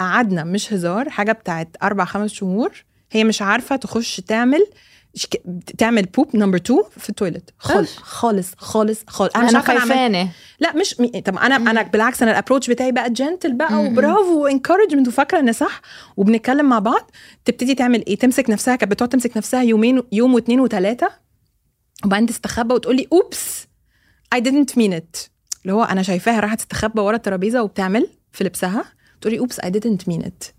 قعدنا 0.01 0.45
مش 0.45 0.73
هزار 0.73 1.11
حاجة 1.11 1.33
بتاعت 1.33 1.77
أربع 1.83 2.05
خمس 2.05 2.33
شهور. 2.33 2.85
هي 3.13 3.25
مش 3.25 3.43
عارفة 3.43 3.77
تخش 3.77 4.17
تعمل 4.21 4.67
تعمل 5.79 6.03
poop 6.07 6.37
number 6.37 6.57
2 6.57 6.79
في 6.99 7.09
ال 7.09 7.15
toilet 7.15 7.51
خالص 7.59 7.97
خالص 7.97 8.53
خالص 8.57 9.05
خالص. 9.07 9.37
أنا 9.37 9.49
أعمل- 9.61 9.67
خايفانه 9.67 10.29
لا 10.61 10.73
مش 10.77 11.01
مي... 11.01 11.09
طب 11.09 11.37
أنا 11.39 11.57
أنا 11.57 11.83
بالعكس 11.83 12.23
أنا 12.23 12.31
ال 12.31 12.35
approach 12.35 12.71
بتاعي 12.71 12.93
بقى 12.93 13.11
gentle 13.11 13.53
بقى 13.55 13.75
وبرافو 13.85 14.43
و 14.45 14.49
encouragement 14.49 15.09
وفاكرة 15.09 15.41
إن 15.41 15.53
صح. 15.53 15.81
وبنتكلم 16.17 16.69
مع 16.69 16.79
بعض. 16.79 17.11
تبتدي 17.45 17.75
تعمل 17.75 18.07
إيه؟ 18.07 18.17
تمسك 18.17 18.51
نفسها 18.51 18.77
كانت 18.77 18.93
بتقعد 18.93 19.09
تمسك 19.09 19.37
نفسها 19.37 19.63
يومين 19.63 20.03
يوم 20.13 20.35
واثنين 20.35 20.61
وثلاثة. 20.61 21.11
وبعدين 22.05 22.27
تستخبى 22.27 22.75
وتقول 22.75 22.97
لي 22.97 23.09
اوبس 23.13 23.67
I 24.35 24.39
didn't 24.39 24.73
mean 24.79 24.93
it. 24.93 25.29
اللي 25.67 25.75
هو 25.75 25.83
أنا 25.83 26.03
شايفاها 26.03 26.41
راحت 26.41 26.59
تستخبى 26.59 27.01
ورا 27.01 27.17
الترابيزة 27.17 27.63
وبتعمل 27.63 28.09
في 28.33 28.45
لبسها 28.45 28.85
تقول 29.21 29.33
لي 29.33 29.39
أوبس 29.39 29.61
I 29.61 29.65
didn't 29.65 30.13
mean 30.13 30.27
it. 30.27 30.53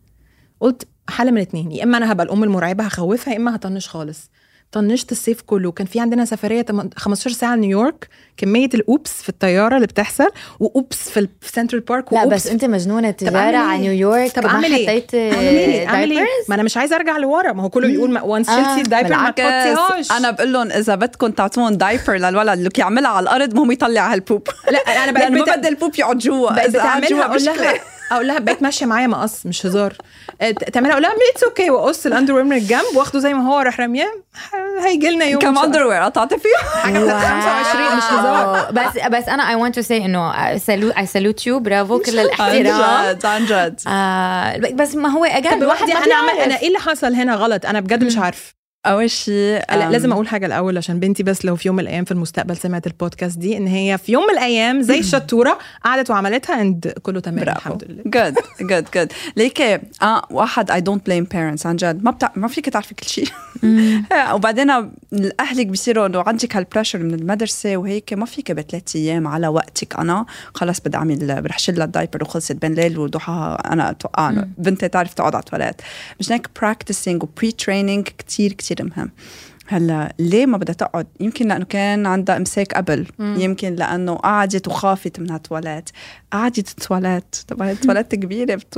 قلت 0.60 0.88
حالة 1.10 1.32
من 1.32 1.42
اتنين 1.42 1.72
يا 1.72 1.84
إما 1.84 1.98
أنا 1.98 2.12
هبقى 2.12 2.26
الأم 2.26 2.44
المرعبة 2.44 2.84
هخوفها 2.84 3.34
يا 3.34 3.38
إما 3.38 3.56
هطنش 3.56 3.88
خالص. 3.88 4.30
طنشت 4.72 5.12
الصيف 5.12 5.42
كله. 5.42 5.72
كان 5.72 5.88
في 5.88 6.00
عندنا 6.00 6.26
سفرية 6.26 6.62
تم- 6.62 6.90
15 6.96 7.32
ساعة 7.36 7.56
لنيويورك 7.56 8.08
كمية 8.38 8.70
الأوبس 8.74 9.12
في 9.22 9.30
الطيارة 9.30 9.76
اللي 9.76 9.88
بتحصل 9.88 10.28
وأوبس 10.60 11.10
في 11.10 11.28
السنترال 11.44 11.82
بارك 11.82 12.14
لا 12.14 12.26
بس 12.26 12.48
أنت 12.48 12.66
مجنونة 12.66 13.12
تجاره 13.12 13.58
على 13.58 13.74
إيه؟ 13.84 13.90
نيويورك 13.90 14.32
طب 14.32 14.46
أعمل 14.46 14.74
إيه؟ 14.74 14.88
حطيت 14.88 15.16
أعمل 15.16 16.12
إيه؟ 16.12 16.18
diapers؟ 16.26 16.50
ما 16.50 16.56
أنا 16.56 16.64
مش 16.64 16.78
عايزة 16.78 16.96
أرجع 16.96 17.18
لورا. 17.18 17.54
ما 17.54 17.64
هو 17.64 17.70
كله 17.70 17.88
بيقول 17.88 18.18
وانس 18.20 18.50
آه، 18.50 18.70
شلتي 18.70 18.82
الدايبر 18.82 19.10
ما 19.10 19.16
بالعكس. 19.32 19.38
تحطيهاش. 19.76 20.12
أنا 20.12 20.32
بقول 20.32 20.54
لهم 20.54 20.72
إذا 20.72 20.96
بدكم 20.96 21.32
تعطون 21.32 21.78
دايبر 21.78 22.14
للولد 22.18 22.50
اللي 22.58 22.70
يعملها 22.78 23.10
على 23.12 23.24
الأرض 23.24 23.54
مهم 23.56 23.72
يطلع 23.72 24.14
هالبوب. 24.14 24.48
لا 24.72 25.04
أنا 25.04 25.12
بقيت 25.20 25.32
ما 25.32 25.56
بدي 25.56 25.68
البوب 25.68 25.92
يقعد 26.00 26.18
جوا. 26.18 26.52
بقيت 26.54 26.70
إذا 26.70 26.80
قعد 26.80 27.02
بتعملها 27.02 27.10
جوا 27.10 27.26
أقول 27.26 27.44
لها 27.46 27.54
مشكلة. 27.54 27.80
أقول 28.12 28.28
لها 28.28 28.40
بقيت 28.40 28.62
ماشية 28.64 28.86
معايا 28.86 29.08
مقص 29.08 29.46
مش 29.46 29.66
هزار. 29.66 29.94
آه، 30.42 30.52
ت- 30.52 30.64
تعملها. 30.70 30.92
أقول 30.92 31.04
لها 31.04 31.12
اتس 31.34 31.44
أوكي 31.44 31.70
وأقص 31.70 32.06
الاندر 32.06 32.34
وير 32.34 32.44
من 32.44 32.58
الجنب 32.58 32.96
وأخده 32.96 33.20
زي 33.20 33.34
ما 33.34 33.48
هو 33.50 33.60
راح 33.60 33.80
رمياه 33.80 34.12
هيجي 34.86 35.10
لنا 35.10 35.26
يوم 35.26 35.42
كم. 35.42 35.58
اندر 35.58 35.84
وير 35.84 36.02
قطعت 36.02 36.34
فيه 36.34 36.80
حاجة 36.84 37.00
بتاعت 37.00 37.44
25 37.44 37.98
مش 37.98 38.04
هزار. 38.04 38.68
بس 38.78 39.02
بس 39.12 39.30
أنا 39.30 39.44
I 39.50 39.56
want 39.72 39.74
to 39.76 39.88
say 39.88 39.92
إنه 39.92 40.32
I 40.98 41.06
salute 41.06 41.48
you 41.48 41.60
برافو 41.60 42.00
كل 42.00 42.26
الاحترام. 42.26 43.12
جد 43.16 43.26
عن 43.26 43.46
جد. 43.46 43.80
آه 43.88 44.58
بس 44.74 44.96
ما 44.96 45.10
هو 45.10 45.26
طب 45.26 45.64
الواحد 45.64 45.90
أنا. 45.90 46.44
أنا 46.44 46.60
إيه 46.60 46.68
اللي 46.68 46.80
حصل 46.80 47.14
هنا 47.14 47.36
غلط؟ 47.36 47.66
أنا 47.66 47.80
بجد 47.80 48.04
مش 48.04 48.18
عارف. 48.18 48.57
اول 48.88 49.10
شيء 49.10 49.62
لا 49.70 49.92
لازم 49.92 50.12
أقول 50.12 50.28
حاجة 50.28 50.46
الأول 50.46 50.78
عشان 50.78 51.00
بنتي 51.00 51.24
بس 51.24 51.46
لو 51.46 51.56
في 51.56 51.68
يوم 51.68 51.76
من 51.76 51.84
الأيام 51.84 52.06
في 52.06 52.12
المستقبل 52.12 52.58
سمعت 52.58 52.88
البودكاست 52.88 53.38
دي 53.38 53.58
إن 53.58 53.68
هي 53.68 53.98
في 53.98 54.12
يوم 54.12 54.24
من 54.24 54.30
الأيام 54.30 54.82
زي 54.82 55.00
الشطورة 55.08 55.58
قعدت 55.86 56.10
وعملتها 56.10 56.62
and 56.62 56.94
كله 57.02 57.20
تمام 57.20 57.40
برافو. 57.40 57.58
الحمد 57.58 57.84
لله. 57.84 58.04
good 58.06 58.36
good 58.62 58.86
good 58.96 59.12
ليكي 59.38 59.80
آه 60.02 60.22
واحد 60.32 60.72
I 60.72 60.82
don't 60.82 61.06
blame 61.06 61.24
parents 61.24 61.66
عن 61.66 61.76
جد. 61.76 62.04
ما 62.04 62.12
بتع... 62.12 62.30
ما 62.36 62.48
فيك 62.48 62.70
تعرفي 62.70 62.96
كل 62.96 63.08
شيء. 63.08 63.28
وبعدين 64.34 64.70
أهلك 65.40 65.68
بصيروا 65.68 66.06
إنه 66.06 66.24
عندك 66.28 66.56
هال 66.56 66.64
pressure 66.64 67.00
من 67.00 67.14
المدرسة 67.14 67.78
وهيك 67.78 68.14
ما 68.14 68.26
فيك 68.26 68.52
بثلاث 68.52 68.96
أيام 68.96 69.28
على 69.28 69.48
وقتك. 69.48 70.00
أنا 70.00 70.26
خلص 70.54 70.80
بدي 70.80 70.98
أعمل 70.98 71.42
برح 71.42 71.60
شيل 71.60 71.82
ال 71.82 71.88
diaper 71.88 72.24
وخلصت 72.24 72.52
بين 72.52 72.74
ليل 72.74 73.00
وضحاها 73.00 73.74
أنا 73.74 73.90
أتوقع 73.90 74.30
إنه 74.30 74.48
بنتي 74.58 74.88
تعرف 74.88 75.14
تقعد 75.14 75.36
على 75.36 75.44
التواليت. 75.44 75.82
مش 76.20 76.32
هيك 76.32 76.48
practicing 76.62 77.24
و 77.24 77.31
pre 77.31 77.52
training 77.52 78.08
كثير 78.18 78.54
كثير 78.54 78.77
مهم 78.84 79.12
هلا 79.70 80.14
ليه 80.20 80.46
ما 80.46 80.58
بدها 80.58 80.76
تقعد؟ 80.76 81.08
يمكن 81.20 81.48
لأنه 81.48 81.66
كان 81.66 82.06
عندها 82.06 82.38
إمساك 82.38 82.74
قبل. 82.74 83.08
يمكن 83.20 83.76
لأنه 83.76 84.16
قعدت 84.16 84.68
وخافت 84.68 85.20
من 85.20 85.32
هالتواليت. 85.32 85.90
قعدت 86.32 86.70
التواليت. 86.70 87.36
طبعا 87.48 87.72
التواليت 87.72 88.16
كبيرة. 88.16 88.56
بت... 88.56 88.78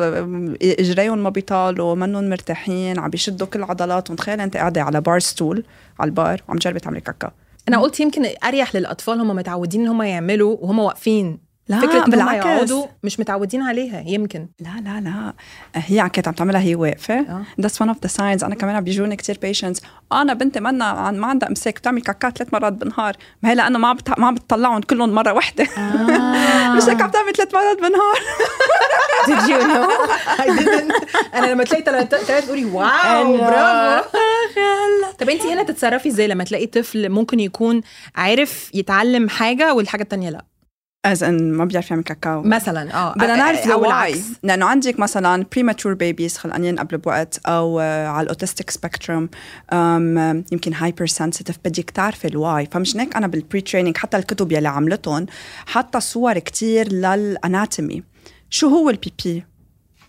إجريهم 0.61 1.17
ما 1.17 1.29
بيطالوا 1.29 1.95
منهم 1.95 2.29
مرتاحين 2.29 2.99
عم 2.99 3.09
بيشدوا 3.09 3.47
كل 3.47 3.59
العضلات 3.59 4.09
ومتخيله 4.09 4.43
أنت 4.43 4.57
قاعدة 4.57 4.81
على 4.81 5.01
bar 5.01 5.19
stool 5.19 5.63
على 5.99 6.09
البار 6.09 6.41
وعم 6.47 6.57
تجربي 6.57 6.79
تعملي 6.79 7.01
كاكا. 7.01 7.31
أنا 7.67 7.77
قلت 7.77 7.99
يمكن 7.99 8.25
أريح 8.43 8.75
للأطفال 8.75 9.19
هم 9.19 9.35
متعودين 9.35 9.81
إن 9.81 9.87
هم 9.87 10.01
يعملوا 10.01 10.57
وهم 10.59 10.79
واقفين. 10.79 11.48
لا، 11.69 11.77
هم 11.77 12.09
بالعكس. 12.09 12.45
يقعدوا 12.45 12.85
مش 13.03 13.19
متعودين 13.19 13.61
عليها 13.61 14.03
يمكن. 14.07 14.47
لا 14.59 14.69
لا 14.83 15.01
لا. 15.01 15.33
هي 15.75 16.09
كانت 16.09 16.27
عم 16.27 16.33
تعملها 16.33 16.61
هي 16.61 16.75
واقفة. 16.75 17.19
آه. 17.19 17.43
that's 17.61 17.81
one 17.81 17.87
of 17.89 17.97
the 18.03 18.07
signs 18.07 18.43
أنا 18.43 18.55
كمان 18.55 18.81
بيجوني 18.83 19.15
كثير 19.15 19.37
patients 19.41 19.81
أنا 20.11 20.33
بنتي 20.33 20.59
منا 20.59 20.85
عن 20.85 21.17
ما 21.19 21.27
عندها 21.27 21.49
أمساك 21.49 21.75
بتعمل 21.79 22.01
كاكا 22.01 22.29
ثلاث 22.29 22.53
مرات 22.53 22.73
بالنهار. 22.73 23.15
ما 23.43 23.49
هي 23.49 23.55
لأنه 23.55 23.79
ما 23.79 23.87
عم 23.87 23.95
بت... 23.95 24.19
ما 24.19 24.27
عم 24.27 24.35
بتطلعهم 24.35 24.81
كلهم 24.81 25.09
مرة 25.09 25.33
واحدة. 25.33 25.63
مش 26.77 26.83
هيك 26.83 27.01
عم 27.01 27.09
تعمل 27.09 27.33
ثلاث 27.33 27.53
مرات 27.53 27.77
بالنهار. 27.81 28.19
Did 29.29 29.49
you 29.51 29.61
know? 29.71 29.89
I 30.43 30.47
didn't. 30.59 31.35
أنا 31.35 31.45
لما 31.45 31.63
تلاقي 31.63 31.83
ثلاث 31.83 32.45
تقولي 32.45 32.65
wow 32.65 33.37
أنا- 33.37 33.41
برافو. 33.41 34.17
طب 35.19 35.29
انت 35.29 35.41
هنا 35.41 35.63
تتصرفي 35.63 36.09
إزاي 36.09 36.27
لما 36.27 36.43
تلاقي 36.43 36.65
طفل 36.65 37.09
ممكن 37.09 37.39
يكون 37.39 37.81
عارف 38.15 38.71
يتعلم 38.73 39.29
حاجة 39.29 39.73
والحاجة 39.73 40.01
التانية 40.01 40.29
لأ؟ 40.29 40.45
از 41.05 41.23
ان 41.23 41.51
ما 41.51 41.65
بيعرف 41.65 41.91
يعمل 41.91 42.03
كاكا. 42.03 42.43
مثلا 42.43 42.93
آه. 42.93 43.13
بدنا 43.13 43.35
نعرف 43.35 43.67
أو 43.67 43.85
العكس. 43.85 44.19
لأنه 44.43 44.65
عندك 44.65 44.99
مثلا 44.99 45.45
premature 45.51 45.93
babies 45.93 46.37
خلقانين 46.37 46.79
قبل 46.79 46.97
بوقت 46.97 47.39
أو 47.45 47.79
آه، 47.79 48.07
على 48.07 48.23
ال 48.23 48.28
autistic 48.28 48.69
spectrum 48.69 49.29
يمكن 50.51 50.73
hypersensitive 50.73 51.57
بدك 51.65 51.89
تعرفي 51.89 52.27
ال 52.27 52.37
why 52.37 52.67
فمش 52.71 52.97
هيك 52.97 53.15
أنا 53.15 53.27
بال 53.27 53.41
pre 53.41 53.61
training 53.61 53.97
حتى 53.97 54.17
الكتب 54.17 54.51
يلي 54.51 54.67
عملتهم 54.67 55.25
حتى 55.65 55.99
صور 55.99 56.39
كتير 56.39 56.93
لل 56.93 57.18
anatomy 57.18 58.03
شو 58.49 58.67
هو 58.67 58.89
البيبي 58.89 59.45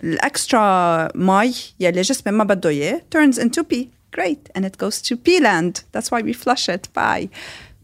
ال 0.04 0.22
extra 0.22 1.08
مي 1.14 1.54
يلي 1.80 2.00
جسمي 2.00 2.32
ما 2.32 2.44
بده 2.44 2.68
إياه 2.68 3.02
turns 3.16 3.36
into 3.36 3.62
pee. 3.62 3.86
Great. 4.16 4.42
And 4.56 4.64
it 4.64 4.76
goes 4.82 4.96
to 5.08 5.16
pee 5.16 5.40
land. 5.40 5.74
That's 5.92 6.10
why 6.10 6.20
we 6.28 6.32
flush 6.32 6.68
it. 6.68 6.88
Bye. 6.94 7.28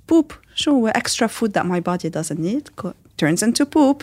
poop 0.09 0.46
شو 0.57 0.71
هو 0.71 0.91
extra 0.91 1.29
food 1.29 1.51
that 1.53 1.65
my 1.65 1.81
body 1.81 2.09
doesn't 2.11 2.41
need? 2.49 2.65
Turns 3.23 3.43
into 3.47 3.65
poop. 3.77 3.99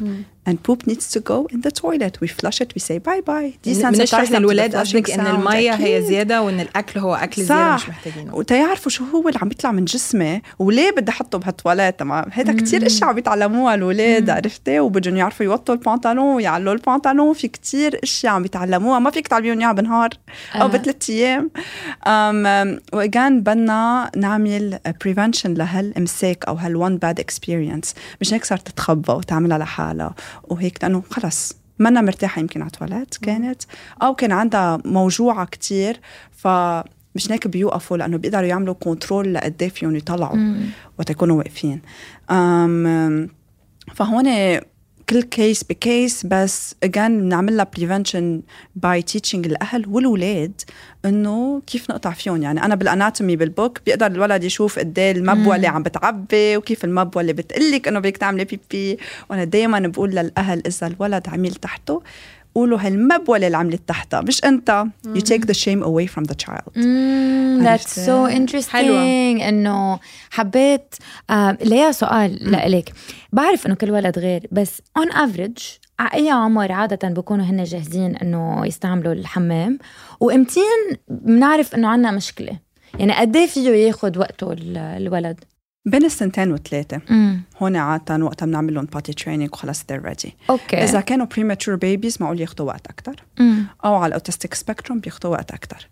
and 0.49 0.57
poop 0.67 0.79
needs 0.89 1.05
to 1.15 1.19
go 1.31 1.37
in 1.53 1.59
the 1.65 1.71
toilet. 1.83 2.13
We 2.21 2.27
flush 2.39 2.59
it. 2.63 2.69
We 2.75 2.81
say 2.87 2.97
bye 3.07 3.21
bye 3.29 3.51
بنشرح 3.65 4.31
للولاد 4.31 4.75
قصدك 4.75 5.11
إن. 5.11 5.27
المية 5.27 5.71
هي. 5.71 6.01
زيادة 6.01 6.41
وإن 6.41 6.59
الأكل 6.59 6.99
هو 6.99 7.15
أكل 7.15 7.43
زيادة 7.43 7.75
مش 7.75 7.81
صح 7.81 7.89
محتاجينه. 7.89 8.35
وتيعرفوا 8.35 8.91
شو 8.91 9.03
هو 9.03 9.27
اللي 9.27 9.39
عم 9.41 9.49
بيطلع 9.49 9.71
من 9.71 9.85
جسمي؟ 9.85 10.41
وليه 10.59 10.91
بدي 10.91 11.11
أحطه 11.11 11.37
بهالتواليت؟ 11.37 11.99
تمام 11.99 12.25
هيدا 12.31 12.55
كتير 12.55 12.85
اشياء 12.85 13.09
عم 13.09 13.15
بيتعلموها 13.15 13.75
الاولاد 13.75 14.29
عرفتي؟ 14.29 14.79
وبدهم 14.79 15.17
يعرفوا 15.17 15.45
يوطوا 15.45 15.75
البنطلون 15.75 16.35
ويعلوا 16.35 16.73
البنطلون. 16.73 17.33
في 17.33 17.47
كتير 17.47 17.99
اشياء 18.03 18.33
عم 18.33 18.41
بيتعلموها 18.41 18.99
ما 18.99 19.09
فيك 19.09 19.27
تعلميهم 19.27 19.59
إياها 19.59 19.71
بنهار 19.73 20.09
أو 20.55 20.61
آه. 20.61 20.67
بثلاث 20.67 21.09
أيام. 21.09 21.51
و 22.93 23.01
again 23.01 23.41
بدنا 23.41 24.11
نعمل 24.17 24.79
prevention 25.01 25.53
لهالامساك 25.53 26.42
أو 26.43 26.55
هال 26.55 26.72
one 26.72 26.97
bad 26.97 27.19
experience 27.19 27.95
مش 28.21 28.33
هيك 28.33 28.45
صارت 28.45 28.67
تتخبى 28.67 29.11
وتعملها 29.11 29.57
لحالها. 29.57 30.15
وهيك 30.43 30.83
لأنه 30.83 31.03
خلص 31.09 31.57
منا 31.79 32.01
مرتاحة 32.01 32.39
يمكن 32.39 32.61
على 32.61 32.67
التواليت 32.67 33.17
كانت. 33.17 33.61
أو 34.01 34.15
كان 34.15 34.31
عندها 34.31 34.79
موجوعة 34.85 35.45
كتير 35.45 35.99
ف 36.31 36.47
مش 37.15 37.31
هيك 37.31 37.47
بيوقفوا 37.47 37.97
لأنه 37.97 38.17
بيقدروا 38.17 38.45
يعملوا 38.45 38.73
control 38.73 39.33
لقد 39.33 39.61
إيه 39.61 39.69
فيهم 39.69 39.95
يطلعوا 39.95 40.55
وقت 40.99 41.09
يكونوا 41.09 41.37
واقفين. 41.37 41.81
فهون 43.95 44.25
كل 45.09 45.21
case 45.21 45.63
ب 45.63 45.76
case 45.76 46.25
بس 46.25 46.75
again 46.85 46.97
بنعمل 46.97 47.57
لها 47.57 47.67
prevention 47.77 48.41
By 48.75 49.01
teaching 49.01 49.45
الأهل 49.45 49.87
والولاد 49.87 50.61
إنه 51.05 51.61
كيف 51.67 51.89
نقطع 51.89 52.11
فيهم. 52.11 52.41
يعني 52.43 52.65
أنا 52.65 52.75
بال 52.75 52.89
anatomy 52.89 53.35
بال 53.35 53.50
book 53.50 53.79
بيقدر 53.85 54.05
الولد 54.05 54.43
يشوف 54.43 54.79
قد 54.79 54.99
إيه 54.99 55.11
المبولة 55.11 55.55
اللي 55.55 55.67
عم 55.67 55.83
بتعبي 55.83 56.57
وكيف 56.57 56.85
المبولة 56.85 57.21
اللي 57.21 57.33
بتقلك 57.33 57.87
إنه 57.87 57.99
بدك 57.99 58.17
تعملي 58.17 58.45
بيبي 58.45 58.97
وأنا 59.29 59.43
دائما 59.43 59.79
بقول 59.79 60.09
للأهل 60.09 60.63
إذا 60.67 60.87
الولد 60.87 61.29
عمل 61.29 61.55
تحته 61.55 62.01
قولوا 62.55 62.79
هالمبولة 62.81 63.37
اللي 63.37 63.57
عملت 63.57 63.81
تحتها 63.89 64.21
مش 64.21 64.43
أنت. 64.45 64.85
You 65.07 65.19
take 65.21 65.41
the 65.45 65.53
shame 65.57 65.83
away 65.83 66.07
from 66.15 66.23
the 66.23 66.35
child. 66.45 66.73
Mm, 66.75 67.63
that's 67.65 67.89
so 68.07 68.29
interesting. 68.37 68.69
حلوة. 68.69 69.01
إنه 69.49 69.99
حبيت 70.29 70.95
آه 71.29 71.57
ليا 71.61 71.91
سؤال 71.91 72.51
لإلك. 72.51 72.93
بعرف 73.33 73.65
إنه 73.67 73.75
كل 73.75 73.91
ولد 73.91 74.19
غير 74.19 74.47
بس 74.51 74.81
on 74.99 75.11
average 75.13 75.63
على 75.99 76.13
أي 76.13 76.29
عمر 76.29 76.71
عادة 76.71 77.09
بيكونوا 77.09 77.45
هن 77.45 77.63
جاهزين 77.63 78.15
إنه 78.15 78.65
يستعملوا 78.65 79.13
الحمام؟ 79.13 79.79
وإمتين 80.19 80.97
بنعرف 81.07 81.75
إنه 81.75 81.87
عنا 81.87 82.11
مشكلة. 82.11 82.59
يعني 82.99 83.13
قد 83.13 83.35
إيه 83.35 83.47
فيه 83.47 83.69
ياخد 83.69 84.17
وقته 84.17 84.51
ال- 84.53 84.77
الولد؟ 84.77 85.43
بين 85.85 86.05
السنتين 86.05 86.51
وثلاثة. 86.51 87.01
امم 87.11 87.43
هون 87.61 87.75
عادة 87.75 88.25
وقتها 88.25 88.45
بنعمل 88.45 88.73
لهم 88.73 88.85
potty 88.85 89.13
training 89.13 89.49
وخلص 89.53 89.81
they're 89.81 90.05
ready. 90.05 90.29
okay. 90.49 90.83
إذا 90.83 91.01
كانوا 91.01 91.25
premature 91.25 91.77
babies 91.77 92.21
معقول 92.21 92.41
ياخذوا 92.41 92.67
وقت 92.67 92.87
أكتر. 92.87 93.23
مم. 93.39 93.65
أو 93.85 93.95
على 93.95 94.07
ال 94.07 94.12
autistic 94.12 94.53
spectrum 94.53 94.99
بياخذوا 94.99 95.31
وقت 95.31 95.51
أكتر. 95.51 95.89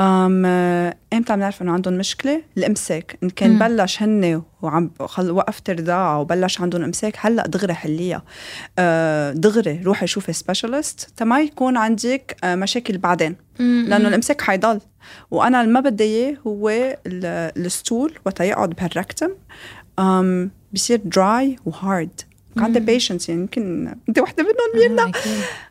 أم 0.00 0.42
آه، 0.46 0.96
إمتى 1.12 1.36
بنعرف 1.36 1.62
إنه 1.62 1.72
عندهم 1.72 1.94
مشكلة؟ 1.94 2.42
الإمساك. 2.58 3.18
إن 3.22 3.30
كان 3.30 3.50
مم. 3.50 3.58
بلش 3.58 4.02
هن 4.02 4.42
وعم 4.62 4.90
وقفت 5.18 5.70
رضاعة 5.70 6.20
وبلش 6.20 6.60
عندهم 6.60 6.82
إمساك 6.82 7.16
هلأ 7.20 7.46
دغري 7.46 7.74
حليها. 7.74 8.22
آه، 8.78 9.32
دغري 9.32 9.80
روحي 9.84 10.06
شوفي 10.06 10.32
specialist 10.32 11.12
تما 11.16 11.40
يكون 11.40 11.76
عندك 11.76 12.36
آه، 12.44 12.54
مشاكل 12.54 12.98
بعدين. 12.98 13.36
لأنه 13.58 14.08
الإمساك 14.08 14.40
حيضل. 14.40 14.80
وأنا 15.30 15.60
اللي 15.60 15.72
ما 15.72 15.80
بدي 15.80 16.04
إياه 16.04 16.36
هو 16.46 16.68
ال- 16.68 16.94
ال 17.66 17.74
stool 17.74 18.12
وقت 18.26 18.40
يقعد 18.40 18.70
بهال 18.70 18.89
rectum 18.89 19.28
um, 20.00 20.48
بصير 20.72 21.00
dry 21.04 21.56
و 21.66 21.77
hard 21.77 22.20
عندي 22.56 22.80
patients 22.80 23.28
يعني 23.28 23.40
يمكن 23.40 23.94
أنت 24.08 24.18
وحدة 24.18 24.42
منهم 24.42 24.80
ميرنا 24.96 25.12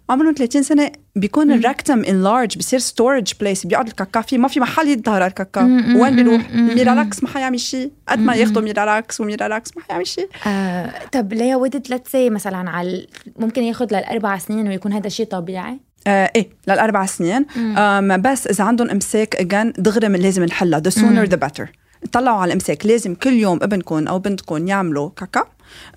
عمرهم 0.09 0.33
30 0.37 0.63
سنة 0.63 0.91
بيكون 1.15 1.51
ال 1.51 1.59
rectum 1.59 2.03
enlarged 2.03 2.57
بصير 2.57 2.79
storage 2.79 3.33
place 3.39 3.65
بيقعد 3.65 3.87
الكاكا 3.87 4.21
فيه 4.21 4.37
ما 4.37 4.47
في 4.47 4.59
محل 4.59 4.87
يظهر 4.87 5.25
الكاكا. 5.25 5.61
وين 5.97 6.15
بيروح. 6.15 6.51
ميرالاكس 6.51 7.23
ما 7.23 7.29
حيعمل 7.29 7.59
شيء. 7.59 7.91
قد 8.07 8.19
ما 8.19 8.35
ياخذوا 8.35 8.61
ميرالاكس 8.61 9.21
وميرالاكس 9.21 9.77
ما 9.77 9.83
حيعمل 9.83 10.07
شيء. 10.07 10.29
آه، 10.47 10.91
طب 11.11 11.33
ليا 11.33 11.55
ودت 11.55 11.89
ليتس 11.89 12.15
مثلا 12.15 12.69
على 12.69 13.07
ممكن 13.39 13.63
ياخذ 13.63 13.85
للأربع 13.85 14.37
سنين 14.37 14.67
ويكون 14.67 14.93
هذا 14.93 15.09
شيء 15.09 15.25
طبيعي؟ 15.25 15.79
آه 16.07 16.31
إيه 16.35 16.49
للأربع 16.67 17.05
سنين. 17.05 17.45
آم 17.77 18.21
بس 18.21 18.47
إذا 18.47 18.63
عندهم 18.63 18.89
إمساك 18.89 19.35
اجان 19.35 19.73
دغري 19.77 20.09
من 20.09 20.19
لازم 20.19 20.43
نحلها. 20.43 20.79
The 20.79 20.91
sooner 20.91 21.29
the 21.29 21.37
better. 21.47 21.65
طلعوا 22.11 22.37
على 22.37 22.47
الإمساك. 22.47 22.85
لازم 22.85 23.15
كل 23.15 23.33
يوم 23.33 23.59
ابنكم 23.61 24.07
أو 24.07 24.19
بنتكم 24.19 24.67
يعملوا 24.67 25.09
كاكا 25.15 25.45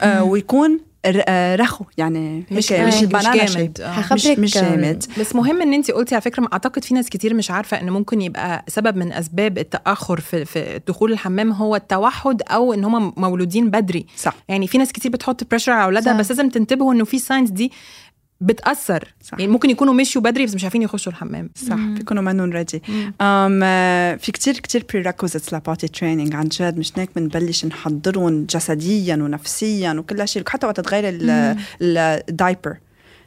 آه 0.00 0.24
ويكون 0.24 0.80
آه 1.06 1.56
رخو. 1.56 1.84
يعني 1.98 2.44
مش 2.50 2.72
هيك 2.72 2.86
مش, 2.86 2.94
مش 2.94 3.22
banana 3.22 3.54
جامد. 3.54 3.80
آه. 3.80 4.14
مش, 4.14 4.26
مش 4.26 4.54
جامد. 4.54 5.04
بس 5.20 5.34
مهم 5.34 5.62
إن 5.62 5.74
انت 5.74 5.90
قلتي 5.90 6.14
على 6.14 6.22
فكرة 6.22 6.48
أعتقد 6.52 6.84
في 6.84 6.94
ناس 6.94 7.08
كتير 7.08 7.34
مش 7.34 7.50
عارفة 7.50 7.80
إن 7.80 7.90
ممكن 7.90 8.22
يبقى 8.22 8.64
سبب 8.68 8.96
من 8.96 9.12
أسباب 9.12 9.58
التأخر 9.58 10.20
في 10.20 10.44
في 10.44 10.80
دخول 10.88 11.12
الحمام 11.12 11.52
هو 11.52 11.76
التوحد 11.76 12.42
أو 12.42 12.74
إن 12.74 12.84
هم 12.84 13.12
مولودين 13.16 13.70
بدري. 13.70 14.06
صح. 14.16 14.34
يعني 14.48 14.66
في 14.66 14.78
ناس 14.78 14.92
كتير 14.92 15.10
بتحط 15.10 15.44
pressure 15.50 15.72
على 15.72 15.84
أولادها. 15.84 16.12
بس 16.12 16.30
لازم 16.30 16.48
تنتبهوا 16.48 16.92
إنه 16.92 17.04
في 17.04 17.18
signs 17.18 17.50
دي 17.50 17.72
بتأثر. 18.40 19.14
صح. 19.22 19.38
يعني 19.38 19.52
ممكن 19.52 19.70
يكونوا 19.70 19.94
مشيوا 19.94 20.24
بدري 20.24 20.46
بس 20.46 20.54
مش 20.54 20.64
عارفين 20.64 20.82
يخشوا 20.82 21.12
الحمام. 21.12 21.50
صح. 21.54 21.74
بيكونوا 21.74 22.22
منهم 22.22 22.50
ready 22.50 22.78
um, 22.78 23.62
في 24.22 24.30
كتير 24.32 24.54
كتير 24.54 24.84
prerequisites 24.92 25.52
ل 25.52 25.58
potty 25.58 25.88
training 25.88 26.34
عن 26.34 26.48
جد 26.48 26.78
مش 26.78 26.92
هيك 26.96 27.10
بنبلش 27.16 27.64
نحضرهم 27.64 28.44
جسديا 28.44 29.14
ونفسيا 29.14 29.92
وكل 29.92 30.28
شيء. 30.28 30.42
حتى 30.48 30.66
وقت 30.66 30.80
تغير 30.80 31.18
ال 31.80 31.94
diaper 31.94 32.76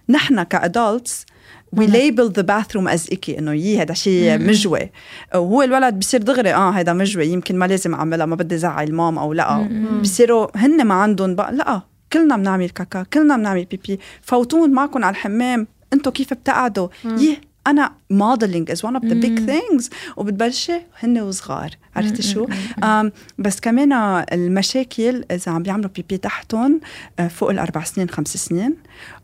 نحن 0.10 0.44
ك 0.44 0.56
adults 0.56 1.26
we 1.74 1.88
label 1.88 2.32
the 2.32 2.42
bathroom 2.42 2.88
as 2.88 3.08
icky 3.12 3.40
إنه 3.40 3.54
يي 3.54 3.82
هذا 3.82 3.94
شيء 3.94 4.38
مجوي. 4.40 4.92
وهو 5.36 5.62
الولد 5.62 6.00
بصير 6.00 6.22
دغري 6.22 6.54
آه 6.54 6.72
هذا 6.72 6.94
مجوي. 6.94 7.28
يمكن 7.28 7.56
ما 7.56 7.66
لازم 7.66 7.94
أعملها 7.94 8.26
ما 8.26 8.36
بدي 8.36 8.58
زعل 8.58 8.94
مام 8.94 9.18
أو 9.18 9.34
لا. 9.34 9.70
بصيروا 10.02 10.48
هن 10.56 10.86
ما 10.86 10.94
عندهم 10.94 11.36
بقى 11.36 11.54
لا. 11.54 11.82
كلنا 12.14 12.38
بنعمل 12.38 12.70
كاكا 12.70 13.04
كلنا 13.04 13.38
بنعمل 13.38 13.66
بيبي. 13.66 14.00
فوتوهن 14.22 14.72
معكم 14.72 15.04
على 15.04 15.12
الحمام 15.14 15.68
أنتم 15.94 16.12
كيف 16.12 16.34
بتقعدوا؟ 16.34 16.88
يه 17.06 17.42
أنا 17.68 17.92
modeling 18.14 18.72
is 18.74 18.78
one 18.78 18.96
of 18.96 19.04
the 19.04 19.16
big 19.26 19.40
things. 19.50 19.90
وبتبلشي 20.18 20.74
هن 21.00 21.20
وصغار 21.22 21.70
عرفتي 21.96 22.22
شو؟ 22.22 22.48
بس 23.38 23.60
كمان 23.60 23.94
المشاكل 24.34 25.24
إذا 25.32 25.52
عم 25.52 25.64
بيعملوا 25.64 25.90
بيبي 25.96 26.18
تحتهم 26.18 26.82
آه، 27.20 27.28
فوق 27.28 27.50
الأربع 27.50 27.84
سنين 27.84 28.10
خمس 28.10 28.38
سنين 28.38 28.76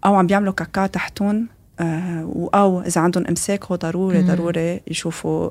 أو 0.06 0.16
عم 0.16 0.28
بيعملوا 0.28 0.54
كاكا 0.54 0.88
تحتهم 0.88 1.48
آه، 1.80 2.50
أو 2.56 2.82
إذا 2.82 3.02
عندهم 3.02 3.28
إمساك 3.28 3.66
هو 3.66 3.76
ضروري 3.76 4.22
ضروري 4.22 4.82
يشوفوا 4.88 5.50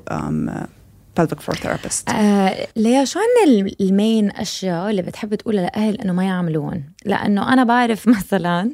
pelvic 1.19 1.39
floor 1.45 1.55
therapist. 1.57 2.13
آه 2.15 2.67
ليا 2.75 3.05
شو 3.05 3.19
عن 3.19 3.49
ال- 3.49 3.81
ال 3.81 3.91
main 3.91 4.31
أشياء 4.31 4.89
اللي 4.89 5.01
بتحب 5.01 5.35
تقولها 5.35 5.61
للاهل 5.61 6.01
إنه 6.01 6.13
ما 6.13 6.23
يعملوهم 6.23 6.83
لأنه 7.05 7.53
أنا 7.53 7.63
بعرف 7.63 8.07
مثلا 8.17 8.71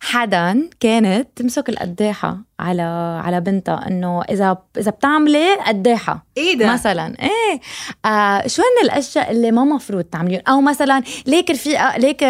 حدا 0.00 0.68
كانت 0.80 1.28
تمسك 1.36 1.68
القداحه 1.68 2.38
على 2.60 2.82
على 3.24 3.40
بنتها 3.40 3.88
إنه 3.88 4.22
إذا 4.22 4.58
إذا 4.78 4.90
بتعملي 4.90 5.54
قداحه 5.54 6.26
إيه 6.36 6.58
ده؟ 6.58 6.72
مثلا. 6.72 7.14
إيه. 7.22 7.60
آه 8.04 8.46
شو 8.46 8.62
هن 8.62 8.84
الأشياء 8.84 9.30
اللي 9.30 9.50
ما 9.50 9.64
مفروض 9.64 10.04
تعمليهم 10.04 10.42
أو 10.48 10.60
مثلا 10.60 11.02
ليك 11.26 11.50
رفيقه 11.50 11.96
ليك 11.96 12.22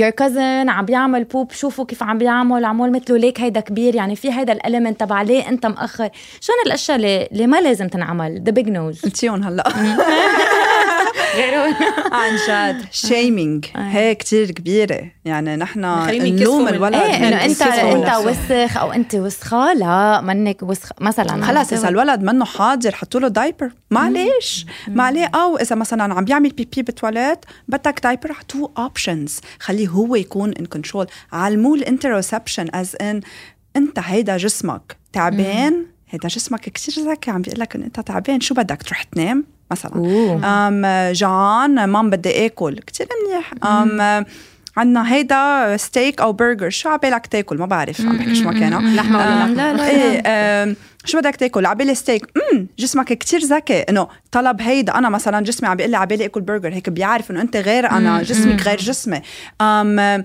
your 0.00 0.10
cousin 0.10 0.68
عم 0.68 0.84
بيعمل 0.84 1.24
poop 1.24 1.52
شوفوا 1.52 1.84
كيف 1.84 2.02
عم 2.02 2.18
بيعمل 2.18 2.64
عمول 2.64 2.92
مثله 2.92 3.16
ليك 3.18 3.40
هيدا 3.40 3.60
كبير 3.60 3.94
يعني 3.94 4.16
في 4.16 4.32
هيدا 4.32 4.52
ال 4.52 4.58
element 4.58 5.00
تبع 5.00 5.22
ليه 5.22 5.48
أنت 5.48 5.66
مأخر؟ 5.66 6.10
شو 6.40 6.52
هن 6.52 6.66
الأشياء 6.66 6.96
اللي, 6.96 7.28
اللي 7.32 7.46
ما 7.46 7.60
لازم 7.60 7.88
تنعمل؟ 7.88 8.42
The 8.42 8.52
big 8.52 8.68
no's 8.68 9.00
قلتيهم 9.00 9.42
هلأ. 9.42 9.64
عن 12.12 12.36
جد. 12.48 12.84
Shaming 13.08 13.66
هي 13.76 14.14
كتير 14.14 14.50
كبيرة. 14.50 15.00
يعني 15.24 15.56
نحن 15.56 15.80
نلوم 16.10 16.68
الولد 16.68 16.94
إيه 16.94 17.28
إنه 17.28 17.44
انت 17.44 17.62
أنت. 17.62 18.26
وسخ 18.26 18.76
أو 18.76 18.92
أنت 18.92 19.14
وسخة. 19.14 19.72
لا 19.72 20.20
منك 20.20 20.62
وسخ 20.62 20.92
مثلا 21.00 21.44
خلص 21.44 21.72
إذا 21.72 21.88
الولد 21.88 22.22
منه 22.22 22.44
حاضر 22.44 22.94
حطوا 22.94 23.20
له 23.20 23.28
diaper 23.28 23.70
معلش 23.90 24.66
ما 24.88 25.02
عليه 25.02 25.30
أو 25.34 25.56
إذا 25.56 25.76
مثلا 25.76 26.14
عم 26.14 26.24
بيعمل 26.24 26.50
بيبي 26.50 26.82
بالتواليت 26.82 27.38
بدك 27.68 28.00
diaper 28.02 28.36
two 28.48 28.70
options 28.78 29.40
خليه 29.60 29.88
هو 29.88 30.16
يكون 30.16 30.52
in 30.52 30.66
control 30.66 31.06
علموه 31.32 31.74
ال 31.74 31.81
interoception 31.81 32.68
as 32.74 32.96
in 33.00 33.20
أنت 33.76 33.98
هيدا 33.98 34.36
جسمك 34.36 34.96
تعبان. 35.12 35.86
هيدا 36.08 36.28
جسمك 36.28 36.60
كثير 36.60 37.04
ذكي. 37.10 37.30
عم 37.30 37.42
بيقول 37.42 37.60
لك 37.60 37.76
ان 37.76 37.82
أنت 37.82 38.00
تعبان. 38.00 38.40
شو 38.40 38.54
بدك؟ 38.54 38.82
تروح 38.82 39.02
تنام؟ 39.02 39.44
مثلا. 39.70 39.94
أوه. 39.94 40.46
أم 40.68 41.12
جوعان 41.12 41.84
مام 41.84 42.10
بدي 42.10 42.46
آكل. 42.46 42.80
كثير 42.86 43.06
منيح. 43.26 43.52
أم 43.64 44.24
عندنا 44.76 45.14
هيدا 45.14 45.76
ستيك 45.76 46.20
أو 46.20 46.32
برجر 46.32 46.70
شو 46.70 46.88
عبالك 46.88 47.26
تاكل؟ 47.26 47.58
ما 47.58 47.66
بعرف. 47.66 48.00
عم 48.00 48.16
بحكي 48.18 48.34
شو 48.34 48.44
ما 48.44 48.52
كان 48.60 48.96
لحمة 48.96 49.18
ولا 49.18 49.42
آه، 49.42 49.46
لحمة؟ 49.46 49.54
لا 49.54 49.72
لا 49.72 49.88
إيه 49.90 50.22
آم، 50.26 50.76
شو 51.04 51.18
بدك 51.18 51.36
تاكل؟ 51.36 51.66
عبالي 51.66 51.94
ستيك 51.94 52.26
امم 52.52 52.66
جسمك 52.78 53.12
كتير 53.12 53.40
ذكي. 53.40 53.78
إنه 53.80 54.08
طلب 54.32 54.62
هيدا. 54.62 54.98
أنا 54.98 55.08
مثلا 55.08 55.44
جسمي 55.44 55.68
عم 55.68 55.76
بيقول 55.76 55.90
لي 55.90 55.96
عبالي 55.96 56.24
آكل 56.24 56.40
برجر 56.40 56.74
هيك 56.74 56.88
بيعرف 56.88 57.30
إنه 57.30 57.40
أنت 57.40 57.56
غير 57.56 57.90
أنا. 57.90 58.22
جسمك 58.22 58.62
غير 58.62 58.78
جسمي. 58.78 59.22
أم 59.60 60.24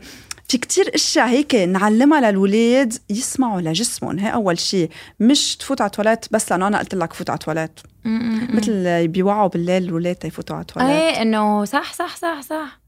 في 0.54 0.60
كتير 0.60 0.92
أشياء 0.96 1.28
هيك 1.28 1.56
نعلمها 1.56 2.32
للولاد 2.32 2.94
يسمعوا 3.10 3.62
لجسمهم. 3.62 4.20
هي 4.20 4.34
أول 4.34 4.60
شيء 4.60 4.90
مش 5.20 5.56
تفوت 5.58 5.82
على 5.82 5.88
التواليت 5.88 6.26
بس 6.32 6.52
لأنه 6.52 6.68
أنا 6.68 6.80
قلت 6.80 6.96
لك 6.96 7.14
فوت 7.14 7.30
على 7.30 7.38
التواليت. 7.38 7.80
مثل 8.54 9.08
بيوعوا 9.08 9.48
بالليل 9.48 9.84
الولاد 9.84 10.16
تيفوتوا 10.16 10.56
على 10.56 10.62
التواليت. 10.62 10.92
إيه 10.92 11.22
إنه 11.22 11.66
صح 11.66 11.94
صح 11.94 12.16
صح 12.16 12.42
صح. 12.42 12.80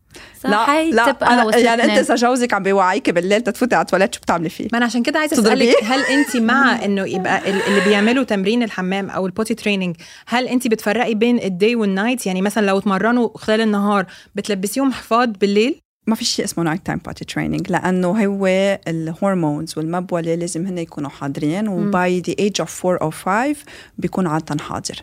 صح 0.44 0.50
لا 0.50 0.90
لا 0.92 1.34
أنا 1.34 1.58
يعني 1.58 1.84
أنت. 1.84 1.92
إذا 1.92 2.16
جوزك 2.16 2.54
عم 2.54 2.64
بيوعيكي 2.64 3.12
بالليل 3.12 3.42
تتفوتي 3.42 3.76
على 3.76 3.82
التواليت 3.82 4.16
شو 4.16 4.22
بتعملي 4.22 4.50
فيه؟ 4.50 4.68
ما 4.72 4.78
أنا 4.78 4.86
عشان 4.86 5.04
كده 5.04 5.20
عايزة؟ 5.20 5.40
أسألك 5.40 5.84
هل 5.84 6.00
أنت 6.00 6.36
مع 6.52 6.86
إنه 6.86 7.06
يبقى 7.06 7.50
ال- 7.50 7.62
اللي 7.68 7.82
بيعملوا 7.82 8.24
تمرين 8.24 8.64
الحمام 8.64 9.10
أو 9.10 9.26
ال 9.26 9.31
potty 9.31 9.54
training 9.54 9.96
هل 10.28 10.48
أنت 10.48 10.68
بتفرقي 10.68 11.14
بين 11.16 11.40
ال 11.40 11.49
day 11.49 11.76
وال 11.76 11.90
night 11.90 12.26
يعني 12.26 12.42
مثلا 12.42 12.66
لو 12.66 12.78
اتمرنوا 12.78 13.30
خلال 13.38 13.62
النهار 13.62 14.06
بتلبسيهم 14.36 14.92
حفاض 14.94 15.30
بالليل؟ 15.34 15.80
ما 16.08 16.16
في 16.16 16.26
شيء 16.26 16.46
اسمه 16.46 16.64
nighttime 16.64 17.00
potty 17.06 17.26
training 17.26 17.72
لأنه 17.72 18.26
هو 18.26 18.48
ال 18.88 18.98
hormones 18.98 19.78
والمبولة 19.78 20.36
لازم 20.36 20.68
هن 20.68 20.78
يكونوا 20.78 21.10
حاضرين 21.10 21.68
و 21.68 21.85
by 21.85 22.20
the 22.20 22.36
age 22.40 22.62
of 22.62 22.86
4 22.86 23.02
أو 23.02 23.12
5 23.12 23.56
بيكون 23.98 24.28
عاده 24.28 24.64
حاضر. 24.64 25.02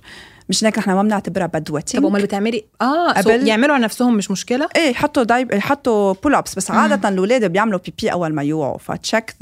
مش 0.52 0.64
هيك 0.64 0.78
نحن 0.78 0.90
ما 0.92 1.02
بنعتبرها 1.02 1.46
ب 1.46 1.57
duty 1.57 1.96
طب 1.98 2.06
أمال 2.06 2.22
بتعملي؟ 2.22 2.64
آه 2.82 3.12
قبل- 3.12 3.48
يعملوا 3.48 3.74
على 3.74 3.84
نفسهم 3.84 4.14
مش 4.16 4.30
مشكلة؟ 4.30 4.68
إيه 4.76 4.94
حطوا 4.94 5.22
diaper 5.22 5.55
حطوا 5.54 6.12
pull-ups 6.22 6.55
بس 6.54 6.70
عادة 6.70 7.08
الاولاد 7.08 7.44
بيعملوا 7.44 7.78
بيبي 7.84 8.12
أول 8.12 8.32
ما 8.34 8.42
يوعوا. 8.42 8.78
ف 8.78 8.88
check 8.88 9.35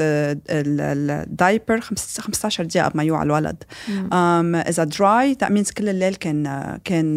ال 0.51 0.69
diaper 0.69 1.81
15 1.81 2.65
دقيقة 2.65 2.85
قبل 2.85 2.97
ما 2.97 3.03
يوعى 3.05 3.23
الولد. 3.23 3.57
um, 3.89 4.69
إذا 4.69 4.85
dry 4.85 5.33
that 5.41 5.45
means 5.53 5.71
كل 5.71 5.89
الليل 5.89 6.15
كان 6.15 6.79
كان 6.85 7.15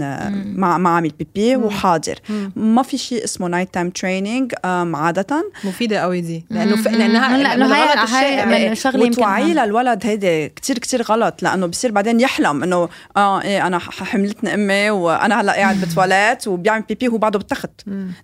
ما 0.58 0.78
ما 0.78 0.90
عامل 0.90 1.10
بيبي 1.20 1.56
وحاضر. 1.56 2.16
ما 2.56 2.84
في 2.84 2.98
شيء 2.98 3.24
اسمه 3.24 3.48
nighttime 3.48 3.90
training 3.90 4.54
عادة. 4.66 5.52
مفيدة 5.64 5.98
قوي 5.98 6.22
دي. 6.22 6.46
لأنه 6.50 6.76
ف... 6.76 6.88
لأنها 6.88 7.54
إنه 7.54 7.66
هاي- 7.76 8.76
شغلة 8.76 9.06
يمكن 9.06 9.12
وتوعيه. 9.22 9.54
للولد 9.66 10.06
هيدي 10.06 10.50
كتير 10.50 10.80
كتير 10.80 11.02
غلط. 11.02 11.44
لأنه 11.44 11.66
بصير 11.68 11.92
بعدين 11.92 12.20
يحلم 12.20 12.64
إنه 12.64 12.90
آه 13.18 13.42
إيه 13.42 13.68
أنا 13.68 13.80
حملتني 13.92 14.54
أمي 14.54 14.90
وأنا 14.90 15.42
هلأ 15.42 15.52
قاعد 15.54 15.80
بالتواليت 15.82 16.48
وبيعمل 16.48 16.84
بيبي 16.90 17.08
وهو 17.08 17.18
بعده 17.18 17.40
بالتخت. 17.40 17.72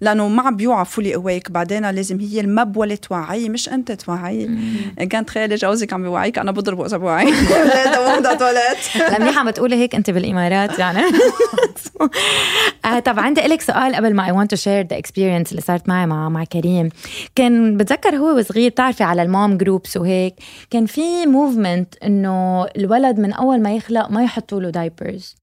لأنه 0.01 0.27
ما 0.27 0.41
عم 0.41 0.55
بيوعى 0.55 0.85
fully 0.85 1.15
awake 1.15 1.51
بعدين 1.51 1.89
لازم 1.89 2.19
هي 2.19 2.39
المبولة 2.39 2.95
توعيه 2.95 3.49
مش 3.49 3.69
أنت 3.69 3.91
توعيه 3.91 4.47
كان 5.09 5.25
تخيلي 5.25 5.55
جوزك 5.55 5.93
عم 5.93 6.01
بيوعيك 6.01 6.37
أنا 6.39 6.51
بضربه 6.51 6.85
إذا 6.85 6.97
بوعي. 6.97 7.25
تواليت 8.39 9.19
منيح 9.19 9.37
عم 9.37 9.47
بتقولي 9.47 9.75
هيك 9.75 9.95
أنت 9.95 10.09
بالإمارات 10.09 10.79
يعني. 10.79 10.99
آه 12.85 12.99
طب 12.99 13.19
عندي 13.19 13.41
لك 13.41 13.61
سؤال 13.61 13.95
قبل 13.95 14.13
ما 14.13 14.27
I 14.27 14.31
want 14.31 14.49
to 14.57 14.61
share 14.61 14.87
the 14.93 14.99
experience 15.01 15.49
اللي 15.51 15.61
صارت 15.61 15.89
معي 15.89 16.05
مع 16.05 16.29
مع 16.29 16.43
كريم. 16.43 16.89
كان 17.35 17.77
بتذكر 17.77 18.15
هو 18.15 18.37
وصغير 18.37 18.69
بتعرفي 18.69 19.03
على 19.03 19.21
ال 19.21 19.30
mom 19.30 19.57
groups 19.57 19.97
وهيك. 19.97 20.35
كان 20.69 20.85
في 20.85 21.25
movement 21.25 21.95
إنه 22.03 22.65
الولد 22.65 23.19
من 23.19 23.33
أول 23.33 23.61
ما 23.61 23.75
يخلق 23.75 24.09
ما 24.11 24.23
يحطوا 24.23 24.61
له 24.61 24.69
diapers 24.69 25.35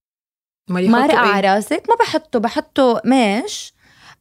مرقة 0.68 0.84
يحطوا 1.04 1.18
على 1.18 1.48
إيه؟ 1.48 1.54
راسك؟ 1.54 1.82
ما 1.88 1.94
بحطه 1.94 2.38
بحطه 2.38 3.00
مش 3.04 3.72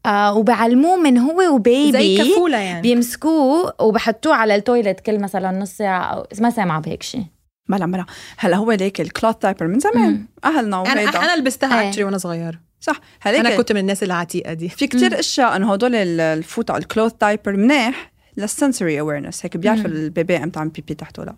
آه 0.06 0.38
وبعلموه 0.38 0.98
من 0.98 1.18
هو 1.18 1.56
و 1.56 1.63
baby 1.63 1.92
زي 1.92 2.18
كفولة 2.18 2.58
يعني. 2.58 2.82
بيمسكوه 2.82 3.74
وبحطوه 3.82 4.36
على 4.36 4.56
ال 4.56 4.62
toilet 4.62 5.00
كل 5.00 5.20
مثلا 5.20 5.52
نص 5.52 5.72
ساعة 5.72 6.04
أو 6.04 6.28
ما 6.40 6.50
سامعة 6.50 6.82
بهيك 6.82 7.04
شيء 7.04 7.24
blah 7.70 7.86
blah. 7.86 8.06
هلا 8.38 8.58
هو 8.58 8.72
ليك 8.72 9.02
ال 9.02 9.08
cloth 9.08 9.36
diaper 9.44 9.68
من 9.68 9.80
زمان. 9.80 10.26
أهلنا 10.46 10.62
أنا 10.82 11.02
وهيدا 11.02 11.24
أنا 11.24 11.36
لبستها 11.36 11.82
إيه. 11.82 11.90
actually 11.90 12.04
وأنا 12.04 12.18
صغيره 12.18 12.60
صح. 12.80 13.00
هليك 13.22 13.40
أنا 13.40 13.58
كنت 13.58 13.72
من 13.72 13.80
الناس 13.80 14.04
العتيقة 14.04 14.54
دي. 14.54 14.70
في 14.70 14.88
كتير 14.88 15.20
أشياء 15.20 15.56
إنه 15.56 15.74
هدول 15.74 15.96
ال- 15.96 16.20
الفوطه 16.22 16.78
ال 16.78 16.84
cloth 16.84 17.14
diaper 17.22 17.58
منيح 17.58 18.12
لل 18.38 18.52
sensory 18.52 19.00
awareness 19.00 19.46
هيك 19.46 19.58
بيعرف 19.58 19.86
ال 19.86 19.96
baby 19.96 20.38
إمتى 20.38 20.60
عم 20.60 20.70
بيبي 20.70 20.94
تحته 20.94 21.24
لا. 21.24 21.36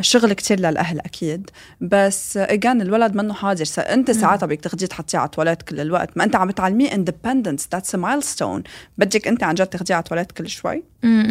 شغل 0.00 0.32
كتير 0.32 0.60
للأهل 0.60 0.98
أكيد. 1.00 1.50
بس 1.80 2.36
again 2.36 2.82
الولد 2.82 3.14
منه 3.14 3.34
حاضر. 3.34 3.64
أنت 3.78 4.10
ساعتها 4.10 4.46
بدك 4.46 4.60
تاخديه 4.60 4.86
تحطيه 4.86 5.18
على 5.18 5.26
التواليت 5.26 5.62
كل 5.62 5.80
الوقت. 5.80 6.10
ما 6.16 6.24
أنت 6.24 6.36
عم 6.36 6.48
بتعلميه 6.48 6.94
independence 6.94 7.68
that's 7.72 7.94
milestone 7.94 8.62
بدك 8.98 9.28
أنت 9.28 9.42
عن 9.44 9.54
جد 9.54 9.66
تاخديه 9.66 9.94
على 9.94 10.02
التواليت 10.02 10.32
كل 10.32 10.48
شوي. 10.48 10.82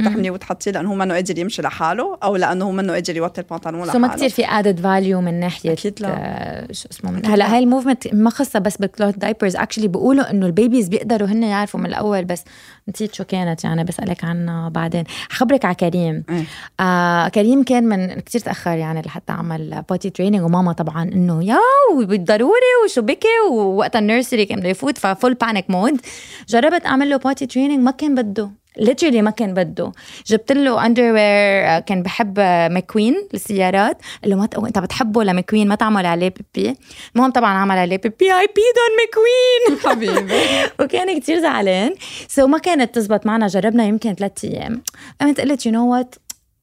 تحمليه 0.06 0.32
وتحطيه 0.32 0.72
لأنه 0.72 0.92
هو 0.92 0.96
منه 0.96 1.14
قادر 1.14 1.40
يمشي 1.40 1.62
لحاله 1.62 2.18
أو 2.24 2.36
لأنه 2.36 2.66
هو 2.66 2.72
منه 2.72 2.94
قادر 2.94 3.18
يوطي 3.18 3.42
البنطلون 3.42 3.92
so 3.92 4.00
ما 4.00 4.08
لحاله. 4.08 4.16
كثير 4.16 4.30
في 4.30 4.46
added 4.46 4.80
value 4.80 5.22
من 5.22 5.40
ناحية 5.40 5.72
أكيد 5.72 6.02
لا. 6.02 6.10
آه، 6.12 6.72
شو 6.72 6.90
اسمه 6.92 7.22
هلا 7.26 7.54
هاي 7.54 7.60
ال 7.60 7.66
movement 7.66 8.14
ما 8.14 8.30
خاصة 8.30 8.60
بس 8.60 8.78
بال 8.78 8.89
cloth 8.89 9.16
diapers 9.16 9.56
actually 9.56 9.88
بيقولوا 9.88 10.32
إنه 10.32 10.46
ال 10.46 10.52
babies 10.52 10.88
بيقدروا 10.88 11.28
هن 11.28 11.44
يعرفوا 11.44 11.80
من 11.80 11.86
الأول. 11.86 12.26
بس 12.26 12.44
نسيت 12.90 13.16
شو 13.16 13.24
كانت 13.24 13.64
يعني 13.64 13.84
بسألك 13.84 14.24
عنها 14.24 14.70
بعدين. 14.70 15.04
خبرك 15.30 15.66
على 15.66 15.76
كريم. 15.76 16.24
إيه. 16.30 16.44
آه 16.80 17.28
كريم 17.28 17.64
كان 17.64 17.84
من 17.84 18.20
كتير 18.20 18.42
تأخر 18.48 18.78
يعني 18.78 19.02
لحتى 19.02 19.34
عمل 19.34 19.84
potty 19.90 20.10
training 20.10 20.42
وماما 20.44 20.74
طبعا 20.74 21.04
إنه 21.04 21.44
يا 21.44 21.58
بالضروري 21.98 22.72
وشو 22.86 23.02
بكي؟ 23.02 23.28
ووقتها 23.52 24.00
ال 24.00 24.05
nursery 24.05 24.46
كان 24.46 24.60
بده 24.60 24.70
يفوت 24.70 24.98
ف 24.98 25.05
full 25.05 25.34
panic 25.34 25.70
mode 25.70 26.02
جربت 26.50 26.86
أعمل 26.86 27.10
له 27.10 27.18
potty 27.18 27.46
training 27.46 27.80
ما 27.80 27.92
كان 27.92 28.16
بده. 28.16 28.52
literally 28.78 29.22
ما 29.22 29.32
كان 29.32 29.54
بده. 29.54 29.92
جبت 30.28 30.52
له 30.52 30.86
underwear 30.86 31.80
كان 31.80 32.04
بحب 32.04 32.40
ماكوين 32.72 33.28
للسيارات. 33.34 33.98
قال 34.22 34.32
له 34.32 34.38
ما 34.38 34.46
ت- 34.46 34.56
أنت 34.56 34.80
بتحبه 34.80 35.24
لماكوين 35.24 35.68
ما 35.68 35.76
تعمل 35.76 36.06
عليه 36.06 36.34
pee 36.56 36.64
pee؟ 36.64 36.76
المهم 37.16 37.32
طبعا 37.32 37.50
عمل 37.54 37.78
عليه 37.78 37.98
pee 37.98 38.10
pee. 38.10 38.26
he 38.40 38.48
peed 38.48 38.76
on 38.84 38.94
McQueen. 39.00 39.80
حبيبي. 39.92 40.42
وكان 40.80 41.20
كتير 41.20 41.40
زعلان. 41.40 41.94
so 42.28 42.48
ما 42.48 42.58
كانت 42.58 42.96
تزبط 42.96 43.26
معنا. 43.26 43.48
جربنا 43.48 43.86
يمكن 43.86 44.14
ثلاثة 44.14 44.48
أيام. 44.48 44.84
قامت 45.22 45.42
قلت 45.42 45.66
you 45.66 45.72
know 45.72 45.92
what 45.94 46.16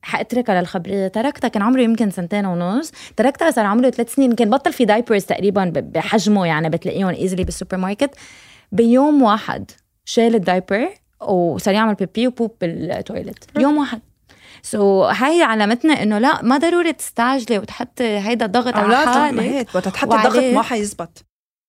حاتركها 0.04 0.60
للخبريه 0.60 1.08
تركتها 1.08 1.48
كان 1.48 1.62
عمره 1.62 1.80
يمكن 1.80 2.10
سنتين 2.10 2.46
ونص. 2.46 2.92
تركتها 3.16 3.50
صار 3.50 3.66
عمره 3.66 3.90
ثلاث 3.90 4.14
سنين. 4.14 4.34
كان 4.34 4.50
بطل 4.50 4.72
في 4.72 4.84
diapers 4.84 5.24
تقريبا 5.24 5.72
بحجمه 5.76 6.46
يعني 6.46 6.68
بتلاقيهم 6.68 7.08
easily 7.08 7.44
بالسوبر 7.44 7.76
ماركت 7.76 8.10
بيوم 8.72 9.22
واحد 9.22 9.70
شال 10.04 10.34
ال 10.34 10.42
diaper 10.42 10.88
وصار 11.20 11.74
يعمل 11.74 11.94
pee 11.94 12.26
pee 12.26 12.52
و 12.60 12.67
poop 12.67 12.93
بال 12.93 13.05
toilet 13.05 13.44
يوم 13.58 13.78
واحد. 13.78 14.00
so 14.62 15.04
هاي 15.04 15.42
علامتنا 15.42 16.02
إنه 16.02 16.18
لا 16.18 16.42
ما 16.42 16.58
ضروري 16.58 16.92
تستعجلي 16.92 17.58
وتحطي 17.58 18.18
هيدا 18.18 18.46
الضغط 18.46 18.76
على 18.76 18.96
حالك 18.96 19.68
وقت 19.74 19.88
تحطي. 19.88 20.16
الضغط 20.16 20.44
ما 20.44 20.62
حيزبط. 20.62 21.24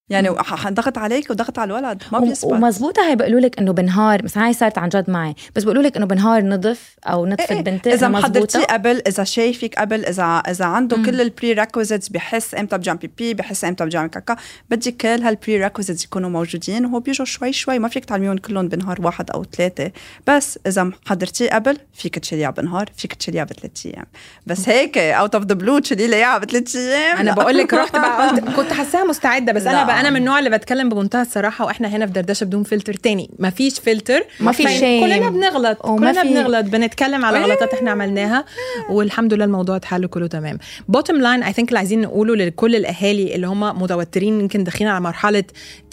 يعني 0.10 0.30
حنضغط 0.40 0.98
عليك 0.98 1.30
وضغط 1.30 1.60
على 1.60 1.80
الولد 1.80 2.04
ما 2.12 2.20
بيزبط 2.20 2.52
ومزبوطة 2.52 3.10
هي 3.10 3.16
بيقولوا 3.16 3.40
لك 3.40 3.60
إنه 3.60 3.74
بنهار 3.74 4.24
مثلا 4.24 4.46
هاي 4.48 4.54
صارت 4.54 4.78
عن 4.78 4.90
جد 4.90 5.10
معي 5.10 5.36
بس 5.56 5.64
بيقولوا 5.64 5.84
لك 5.84 5.98
إنه 5.98 6.06
بنهار 6.06 6.44
نضف 6.44 6.96
أو 7.06 7.26
نطفت 7.26 7.52
إيه 7.52 7.58
إيه. 7.58 7.64
بنتي 7.64 7.94
اذا 7.94 8.08
مزبوطة. 8.08 8.64
قبل 8.64 9.02
إذا 9.08 9.24
شايفك 9.24 9.76
قبل 9.76 10.06
إذا 10.06 10.24
إذا 10.24 10.66
عنده 10.66 10.98
كل 10.98 11.22
ال 11.22 11.54
prerequisites 11.54 12.10
بحس 12.10 12.56
إمتى 12.56 12.78
بجام 12.78 12.96
pee 12.96 13.12
pee 13.18 13.34
بحس 13.34 13.66
إمتى 13.66 13.86
بجام 13.86 14.08
كاكا 14.08 14.36
بدك 14.70 14.98
كل 14.98 15.08
هال 15.08 15.64
prerequisites 15.64 16.06
يكونوا 16.06 16.30
موجودين 16.30 16.86
وهو 16.86 17.00
بيجوا 17.00 17.26
شوي 17.26 17.54
شوي 17.54 17.80
ما 17.80 17.88
فيك 17.88 18.06
تعلميهم 18.06 18.38
كلهم 18.38 18.68
بنهار 18.68 19.02
واحد 19.02 19.32
أو 19.32 19.44
ثلاثة 19.44 19.92
بس 20.28 20.60
إذا 20.68 20.84
محضرتيه 20.84 21.50
قبل 21.50 21.78
فيك 21.94 22.20
تشيليها 22.20 22.50
بنهار 22.50 22.90
فيك 22.98 23.14
تشيليها 23.14 23.44
بثلاث 23.44 23.86
أيام 23.86 24.06
بس 24.46 24.70
هيك 24.70 24.98
out 24.98 25.36
of 25.36 25.44
the 25.44 25.54
blue 25.54 25.80
تشيلي 25.80 26.40
بثلاث 26.40 26.76
أيام 26.76 27.18
أنا. 27.18 27.34
بقول 27.34 27.58
لك 27.58 27.74
رحت 27.74 27.96
بقى 27.96 28.30
قلت 28.30 28.50
كنت 28.56 28.74
حاساها 28.74 29.04
مستعدة 29.04 29.54
بس 29.54 29.68
أنا. 29.68 29.84
بقى 29.84 29.95
أنا 30.00 30.10
من 30.10 30.18
النوع 30.18 30.40
اللي 30.40 30.50
بتكلم 30.50 30.90
بمنتهى 30.90 31.22
الصراحة 31.22 31.66
وإحنا 31.66 31.88
هنا 31.88 32.06
في 32.06 32.12
دردشة 32.12 32.44
بدون 32.44 32.64
فلتر 32.64 32.94
تاني. 32.94 33.30
ما 33.40 33.50
فيش 33.50 33.80
فلتر. 33.80 34.24
ما 34.40 34.52
في 34.52 34.64
shame. 34.64 35.04
كلنا 35.04 35.30
بنغلط. 35.30 35.86
وما 35.86 35.98
كلنا 36.12 36.22
في- 36.22 36.28
بنغلط. 36.34 36.66
بنتكلم 36.66 37.26
على 37.26 37.40
غلطات 37.44 37.74
إحنا 37.74 37.92
عملناها. 37.92 38.46
والحمد 38.90 39.34
لله 39.34 39.46
الموضوع 39.46 39.76
اتحل 39.76 40.08
كله 40.08 40.28
تمام. 40.28 40.58
bottom 40.98 41.12
line 41.14 41.44
I 41.44 41.54
think 41.54 41.68
اللي 41.70 41.80
عايزين 41.80 42.02
نقوله 42.02 42.36
لكل 42.36 42.76
الأهالي 42.76 43.36
اللي 43.36 43.48
هم 43.48 43.82
متوترين 43.82 44.40
يمكن 44.40 44.64
داخلين 44.64 44.90
على 44.90 45.02
مرحلة 45.02 45.44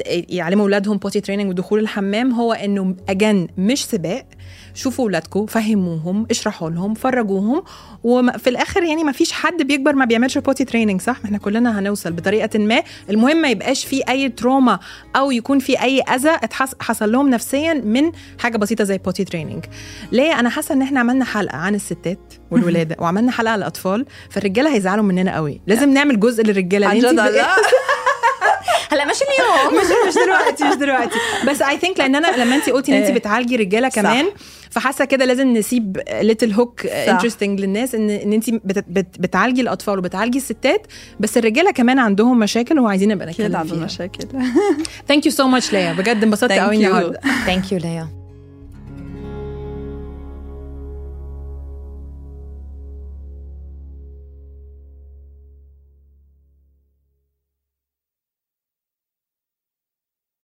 يعلموا 0.06 0.62
أولادهم 0.64 0.96
potty 0.96 1.20
training 1.20 1.50
ودخول 1.50 1.78
الحمام 1.80 2.32
هو 2.32 2.52
إنه 2.52 2.96
again 3.08 3.48
مش 3.58 3.84
سباق. 3.84 4.24
شوفوا 4.74 5.04
اولادكم 5.04 5.46
فهموهم 5.46 6.26
اشرحوا 6.30 6.70
لهم 6.70 6.94
فرجوهم 6.94 7.62
وفي 8.04 8.50
الآخر 8.50 8.82
يعني 8.82 9.04
ما 9.04 9.12
فيش 9.12 9.32
حد 9.32 9.62
بيكبر 9.62 9.92
ما 9.92 10.04
بيعملش 10.04 10.38
potty 10.38 10.64
training 10.64 11.00
صح؟ 11.00 11.16
إحنا 11.24 11.38
كلنا 11.38 11.78
هنوصل 11.78 12.12
بطريقة 12.12 12.58
ما. 12.58 12.82
المهم 13.10 13.36
ما 13.36 13.48
يبقاش 13.48 13.84
في 13.84 14.02
أي 14.08 14.28
trauma 14.28 14.78
أو 15.16 15.30
يكون 15.30 15.58
في 15.58 15.82
أي 15.82 16.00
أذى 16.00 16.30
حصل 16.80 17.12
لهم 17.12 17.28
نفسيا 17.28 17.74
من 17.74 18.12
حاجة 18.38 18.56
بسيطة 18.56 18.84
زي 18.84 18.98
potty 18.98 19.24
training 19.24 19.64
ليه؟ 20.12 20.40
أنا 20.40 20.48
حاسة 20.48 20.74
إن 20.74 20.82
إحنا 20.82 21.00
عملنا 21.00 21.24
حلقة 21.24 21.56
عن 21.56 21.74
الستات 21.74 22.34
والولادة 22.50 22.96
وعملنا 22.98 23.32
حلقة 23.32 23.52
على 23.52 23.58
الأطفال 23.58 24.06
فالرجالة 24.30 24.74
هيزعلوا 24.74 25.04
مننا 25.04 25.34
قوي. 25.34 25.60
لازم 25.66 25.90
نعمل 25.90 26.20
جزء 26.20 26.44
للرجالة 26.44 26.86
عن 26.86 26.98
جد 26.98 27.20
هلا 28.92 29.04
مش 29.04 29.16
اليوم. 29.22 29.80
مش 29.82 29.86
مش 30.08 30.14
دلوقتي 30.24 30.64
مش 30.64 30.74
دلوقتي. 30.74 31.18
بس 31.48 31.62
I 31.62 31.78
think 31.78 31.98
لأن 31.98 32.14
أنا 32.14 32.36
لما 32.44 32.56
انت 32.56 32.70
قلتي 32.70 32.92
إن 32.92 32.96
انت 32.96 33.06
إيه. 33.06 33.14
بتعالجي 33.14 33.56
رجالة 33.56 33.88
كمان 33.88 34.26
فحاسة 34.70 35.04
كده 35.04 35.24
لازم 35.24 35.48
نسيب 35.48 36.02
little 36.20 36.52
hook 36.52 36.86
interesting 36.86 37.60
للناس 37.60 37.94
إن 37.94 38.10
إن 38.10 38.32
انت 38.32 38.50
بت 38.50 38.84
بت 38.88 39.06
بتعالجي 39.20 39.60
الأطفال 39.60 39.98
وبتعالجي 39.98 40.38
الستات 40.38 40.86
بس 41.20 41.38
الرجالة 41.38 41.70
كمان 41.70 41.98
عندهم 41.98 42.38
مشاكل 42.38 42.78
وعايزين 42.78 43.08
نبقى 43.08 43.26
نتكلم 43.26 43.56
عندهم 43.56 43.76
فيها. 43.76 43.84
مشاكل. 43.84 44.28
thank 45.08 45.26
you 45.26 45.32
so 45.32 45.46
much 45.46 45.72
ليا. 45.72 45.92
بجد 45.92 46.22
انبسطت 46.22 46.52
قوي. 46.52 46.76
النهارده. 46.76 47.20
ثانك 47.46 47.72
يو 47.72 47.78
ليا. 47.78 48.21